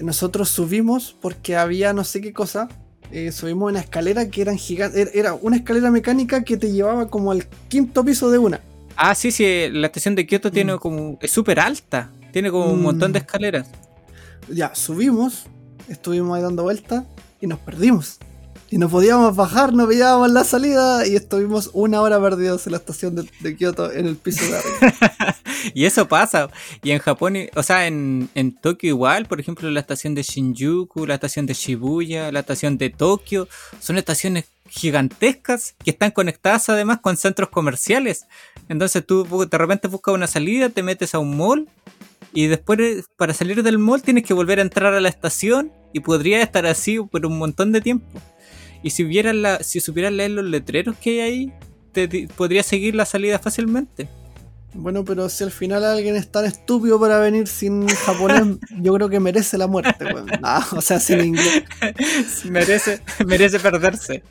[0.00, 2.68] nosotros subimos porque había no sé qué cosa.
[3.10, 5.10] Eh, subimos una escalera que eran gigantes.
[5.14, 8.60] Era una escalera mecánica que te llevaba como al quinto piso de una.
[8.96, 9.68] Ah, sí, sí.
[9.70, 10.78] La estación de Kioto tiene mm.
[10.78, 11.18] como.
[11.20, 12.10] Es súper alta.
[12.32, 13.22] Tiene como un montón de mm.
[13.22, 13.66] escaleras.
[14.48, 15.44] Ya, subimos.
[15.88, 17.04] Estuvimos ahí dando vueltas
[17.40, 18.18] y nos perdimos
[18.70, 22.78] y no podíamos bajar, no veíamos la salida y estuvimos una hora perdidos en la
[22.78, 25.36] estación de, Kioto en el piso de arriba.
[25.74, 26.48] y eso pasa.
[26.82, 31.06] Y en Japón, o sea, en, en Tokio igual, por ejemplo, la estación de Shinjuku,
[31.06, 33.48] la estación de Shibuya, la estación de Tokio,
[33.80, 38.26] son estaciones gigantescas que están conectadas además con centros comerciales.
[38.68, 41.68] Entonces tú de repente buscas una salida, te metes a un mall
[42.32, 46.00] y después para salir del mall tienes que volver a entrar a la estación y
[46.00, 48.20] podría estar así por un montón de tiempo.
[48.84, 51.52] Y si vieras la, si supieras leer los letreros que hay ahí,
[51.92, 54.10] te, podrías seguir la salida fácilmente.
[54.74, 59.08] Bueno, pero si al final alguien es tan estúpido para venir sin japonés, yo creo
[59.08, 60.28] que merece la muerte, weón.
[60.76, 61.64] o sea, sin inglés.
[62.50, 64.22] merece, merece perderse.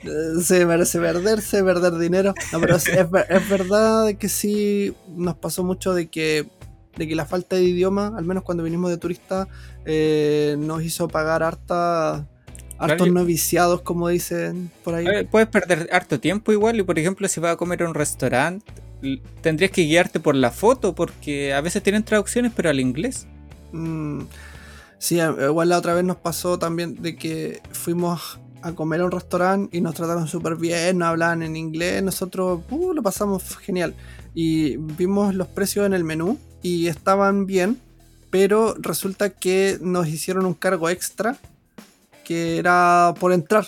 [0.43, 2.35] Sí, merece perderse, perder dinero.
[2.51, 6.47] No, pero es, es, verdad que sí nos pasó mucho de que,
[6.95, 9.47] de que la falta de idioma, al menos cuando vinimos de turista,
[9.85, 12.27] eh, nos hizo pagar harta
[12.83, 15.05] hartos noviciados, como dicen por ahí.
[15.25, 18.65] Puedes perder harto tiempo igual, y por ejemplo, si vas a comer a un restaurante,
[19.41, 23.27] tendrías que guiarte por la foto, porque a veces tienen traducciones, pero al inglés.
[23.71, 24.21] Mm,
[24.97, 29.11] sí, igual la otra vez nos pasó también de que fuimos a comer a un
[29.11, 33.93] restaurante y nos trataron súper bien, nos hablaban en inglés, nosotros uh, lo pasamos genial.
[34.33, 37.77] Y vimos los precios en el menú y estaban bien,
[38.29, 41.37] pero resulta que nos hicieron un cargo extra
[42.23, 43.67] que era por entrar.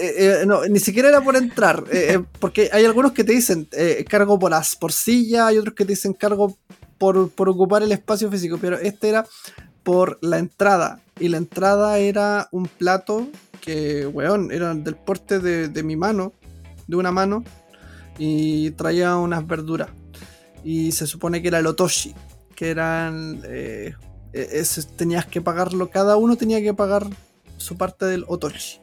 [0.00, 3.68] Eh, eh, no, ni siquiera era por entrar, eh, porque hay algunos que te dicen
[4.08, 6.56] cargo por, as, por silla, hay otros que te dicen cargo
[6.96, 9.26] por, ocupar el espacio físico, pero este era
[9.82, 13.26] por la entrada, y la entrada era un plato
[13.60, 16.32] que, weón, era del porte de, mi mano,
[16.86, 17.42] de una mano,
[18.16, 19.88] y traía unas verduras,
[20.62, 22.14] y se supone que era el otoshi,
[22.54, 23.42] que eran...
[24.96, 27.06] tenías que pagarlo, cada uno tenía que pagar
[27.56, 28.80] su parte del otoshi.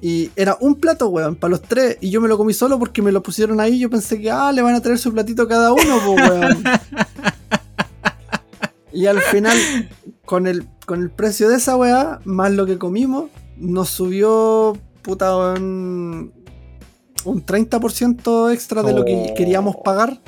[0.00, 1.96] Y era un plato, weón, para los tres.
[2.00, 3.78] Y yo me lo comí solo porque me lo pusieron ahí.
[3.78, 6.62] Yo pensé que, ah, le van a traer su platito cada uno, weón.
[8.92, 9.56] y al final,
[10.24, 15.36] con el, con el precio de esa weá, más lo que comimos, nos subió, puta,
[15.36, 16.32] un,
[17.24, 19.34] un 30% extra de lo que oh.
[19.34, 20.20] queríamos pagar.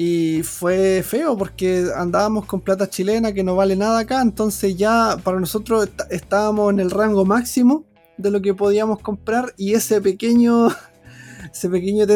[0.00, 4.22] Y fue feo porque andábamos con plata chilena que no vale nada acá.
[4.22, 7.84] Entonces ya para nosotros estábamos en el rango máximo
[8.16, 10.68] de lo que podíamos comprar y ese pequeño,
[11.52, 12.06] ese pequeño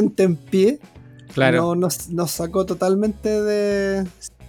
[0.48, 0.78] pie
[1.34, 1.74] claro.
[1.74, 4.06] nos, sacó totalmente de...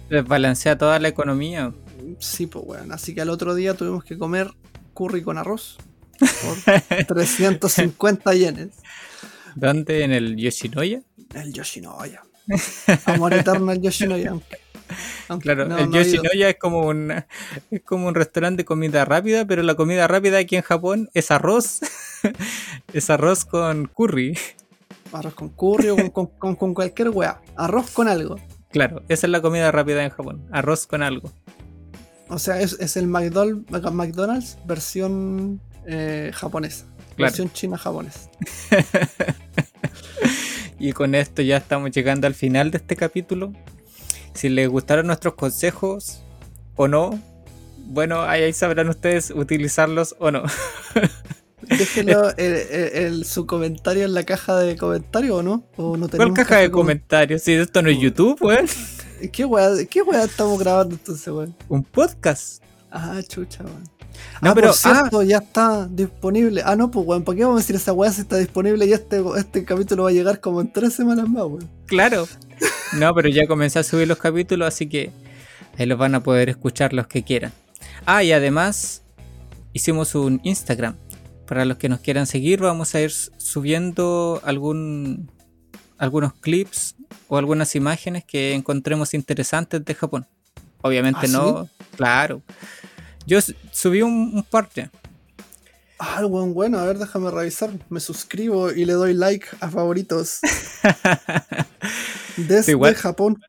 [0.08, 1.74] Desbalancea toda la economía.
[2.20, 4.52] Sí, pues bueno, así que al otro día tuvimos que comer
[4.92, 5.78] curry con arroz
[6.20, 8.76] por 350 yenes.
[9.56, 10.04] ¿Dónde?
[10.04, 11.02] ¿En el Yoshinoya?
[11.34, 12.22] El Yoshinoya.
[13.06, 14.34] Amor eterno al Yoshinoya
[15.40, 17.12] claro, el Yoshinoya es como un
[17.70, 21.30] es como un restaurante de comida rápida, pero la comida rápida aquí en Japón es
[21.30, 21.80] arroz,
[22.92, 24.38] es arroz con curry.
[25.12, 27.40] Arroz con curry o con, cualquier weá.
[27.56, 28.36] Arroz con algo.
[28.70, 30.46] Claro, esa es la comida rápida en Japón.
[30.50, 31.32] Arroz con algo.
[32.28, 36.86] O sea, es, el McDonald's, versión eh, japonesa.
[37.16, 38.28] Versión china japonesa.
[40.78, 43.52] y con esto ya estamos llegando al final de este capítulo.
[44.34, 46.22] Si les gustaron nuestros consejos
[46.76, 47.20] o no,
[47.86, 50.42] bueno, ahí, sabrán ustedes utilizarlos o no.
[51.62, 55.64] Déjenlo el, su comentario en la caja de comentarios o no.
[55.76, 57.42] ¿O no ¿Cuál caja de comentarios?
[57.42, 58.66] Si esto no es YouTube, weón.
[59.32, 61.56] ¿Qué weá, ¿Qué weá estamos grabando entonces, weón?
[61.68, 62.62] Un podcast.
[62.90, 63.93] Ah, chucha, weón.
[64.40, 65.24] No, ah, pero por cierto, ah.
[65.24, 66.62] ya está disponible.
[66.64, 68.86] Ah, no, pues, weón, ¿para qué vamos a decir esa weá si está disponible?
[68.86, 71.68] Y este, este capítulo va a llegar como en tres semanas más, weón.
[71.86, 72.26] Claro.
[72.92, 75.10] No, pero ya comencé a subir los capítulos, así que
[75.76, 77.52] ahí los van a poder escuchar los que quieran.
[78.06, 79.02] Ah, y además
[79.72, 80.94] hicimos un Instagram.
[81.46, 85.28] Para los que nos quieran seguir, vamos a ir subiendo algún,
[85.98, 86.94] algunos clips
[87.28, 90.26] o algunas imágenes que encontremos interesantes de Japón.
[90.80, 92.42] Obviamente ¿Ah, no, claro.
[93.26, 93.38] Yo
[93.72, 94.90] subí un, parte.
[95.98, 97.70] Ah, buen bueno, a ver, déjame revisar.
[97.88, 100.40] Me suscribo y le doy like a favoritos.
[102.36, 103.40] Desde Japón,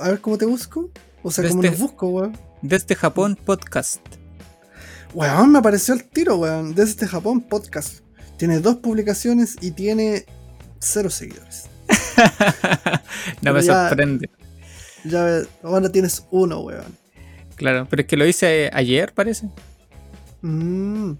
[0.00, 0.90] A ver cómo te busco.
[1.22, 2.38] O sea, ¿cómo nos busco, weón?
[2.62, 4.00] Desde Japón Podcast.
[5.12, 6.74] Weón, me apareció el tiro, weón.
[6.74, 8.00] Desde Japón Podcast.
[8.38, 10.24] Tiene dos publicaciones y tiene
[10.78, 11.66] cero seguidores.
[13.42, 14.30] no me sorprende.
[15.04, 16.96] Ya, ahora tienes uno, weón.
[17.60, 19.50] Claro, pero es que lo hice ayer, parece.
[20.40, 21.12] Mm.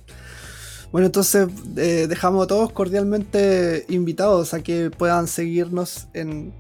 [0.91, 6.55] Bueno, entonces eh, dejamos a todos cordialmente invitados a que puedan seguirnos en,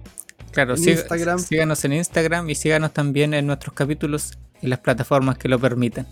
[0.52, 1.38] claro, Instagram.
[1.38, 6.06] Síganos en Instagram y síganos también en nuestros capítulos y las plataformas que lo permitan.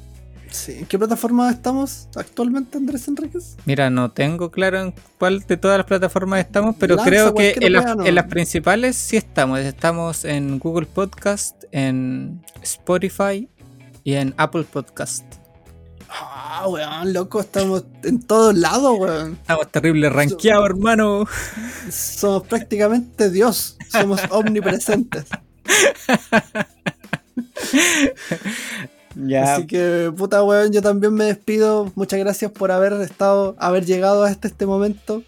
[0.50, 0.76] Sí.
[0.78, 3.58] ¿En qué plataforma estamos actualmente, Andrés Enríquez?
[3.66, 8.14] Mira, no tengo claro en cuál de todas las plataformas estamos, pero creo que en,
[8.14, 9.60] las principales sí estamos.
[9.60, 13.48] Estamos en Google Podcast, en Spotify,
[14.08, 15.22] y en Apple Podcast.
[16.08, 19.32] Ah, weón, loco, estamos en todos lados, weón.
[19.34, 21.26] Estamos terrible rankeados, hermano.
[21.90, 25.26] Somos prácticamente Dios, somos omnipresentes.
[29.42, 31.92] Así que, puta weón, yo también me despido.
[31.94, 35.22] Muchas gracias por haber estado, haber llegado hasta este momento.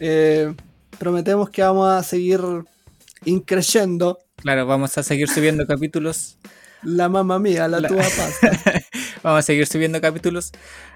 [0.00, 0.54] Eh,
[0.98, 2.40] prometemos que vamos a seguir
[3.26, 4.20] increyendo.
[4.36, 6.38] Claro, vamos a seguir subiendo capítulos.
[6.82, 8.82] La mamá mía, la, tuya pasta.
[9.22, 10.52] vamos a seguir subiendo capítulos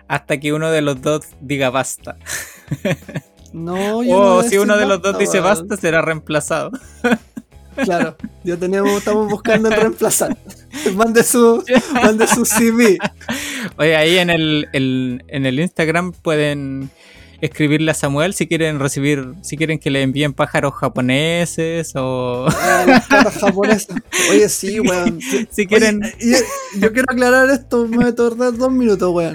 [0.08, 2.16] hasta que uno de los dos diga basta.
[3.52, 6.72] No, yo O si uno de los dos dice basta, será reemplazado.
[7.84, 10.40] Claro, ya teníamos, estamos buscando el reemplazante.
[10.94, 11.62] Mande su,
[11.92, 12.96] mande su CV.
[13.76, 16.90] Oye, ahí en el, en el Instagram pueden
[17.40, 22.46] escribirle a Samuel si quieren recibir, si quieren que le envíen pájaros japoneses o.
[23.40, 23.96] Japonesas.
[24.30, 25.20] Oye, sí, weón.
[25.50, 26.00] Si, quieren.
[26.80, 29.34] yo, quiero aclarar esto, me voy a tardar dos minutos, weón.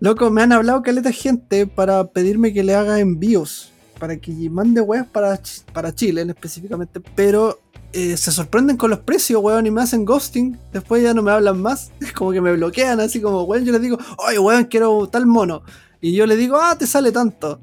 [0.00, 3.72] Loco, me han hablado caleta gente para pedirme que le haga envíos.
[3.98, 5.40] Para que mande weas para,
[5.72, 7.00] para Chile específicamente.
[7.14, 7.58] Pero
[7.92, 10.58] eh, se sorprenden con los precios, weón, y me hacen ghosting.
[10.70, 11.92] Después ya no me hablan más.
[12.00, 15.24] Es como que me bloquean, así como, weón, yo les digo, oye, weón, quiero tal
[15.24, 15.62] mono.
[16.06, 17.58] Y yo le digo, ah, te sale tanto.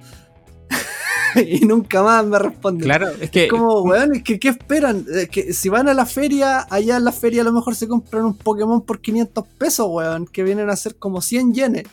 [1.36, 2.84] y nunca más me responden.
[2.84, 3.48] Claro, es que.
[3.48, 5.06] como, weón, es que, ¿qué esperan?
[5.32, 8.26] que si van a la feria, allá en la feria a lo mejor se compran
[8.26, 11.86] un Pokémon por 500 pesos, weón, que vienen a ser como 100 yenes,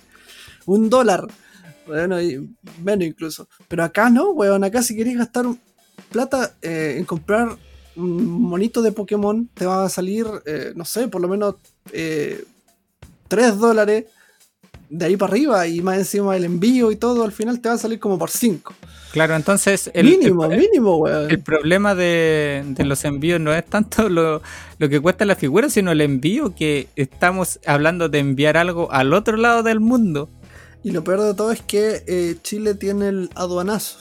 [0.66, 1.28] un dólar.
[1.86, 3.48] Bueno, y menos incluso.
[3.68, 5.46] Pero acá no, weón, acá si queréis gastar
[6.11, 7.57] plata eh, en comprar
[7.94, 11.55] un monito de Pokémon, te va a salir, eh, no sé, por lo menos
[11.92, 12.44] eh,
[13.28, 14.07] 3 dólares
[14.91, 17.76] de ahí para arriba y más encima el envío y todo, al final te va
[17.76, 18.74] a salir como por 5.
[19.12, 21.30] Claro, entonces el, mínimo, mínimo, weón.
[21.30, 24.43] El problema de, los envíos no es tanto lo,
[24.78, 29.36] que cuesta la figura, sino el envío que estamos hablando de enviar algo al otro
[29.36, 30.28] lado del mundo.
[30.82, 33.99] Y lo peor de todo es que eh, Chile tiene el aduanazo,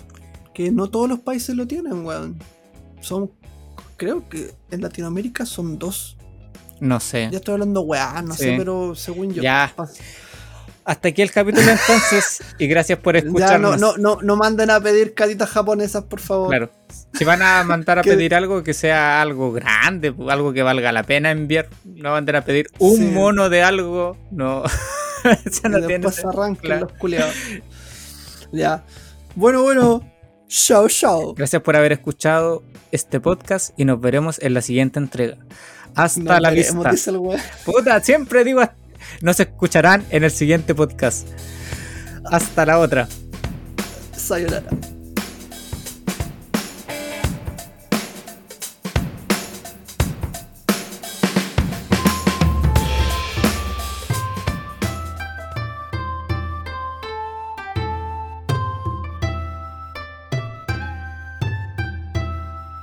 [0.53, 2.39] que no todos los países lo tienen, weón.
[3.01, 3.31] Son,
[3.97, 6.17] creo que en Latinoamérica son dos.
[6.79, 7.29] No sé.
[7.31, 9.43] Ya estoy hablando, weón, no sé, pero según yo.
[9.43, 9.73] Ya.
[10.89, 13.73] Hasta aquí el capítulo entonces y gracias por escucharnos.
[13.73, 16.49] Ya, no, no, no, no manden a pedir caritas japonesas, por favor.
[16.49, 16.71] Claro.
[17.13, 21.03] Si van a mandar a pedir algo que sea algo grande, algo que valga la
[21.03, 24.63] pena enviar, no manden a pedir un mono de algo, no.
[25.23, 27.35] ya no y después arranquen los culiados.
[28.51, 28.83] Ya.
[29.35, 30.01] Bueno, bueno.
[30.47, 31.35] Chao, chao.
[31.35, 35.37] Gracias por haber escuchado este podcast y nos veremos en la siguiente entrega.
[35.93, 36.91] Hasta la vista.
[37.63, 38.78] Puta, siempre digo hasta
[39.21, 41.27] nos escucharán en el siguiente podcast.
[42.25, 43.07] Hasta la otra.
[44.15, 44.98] Sayonara.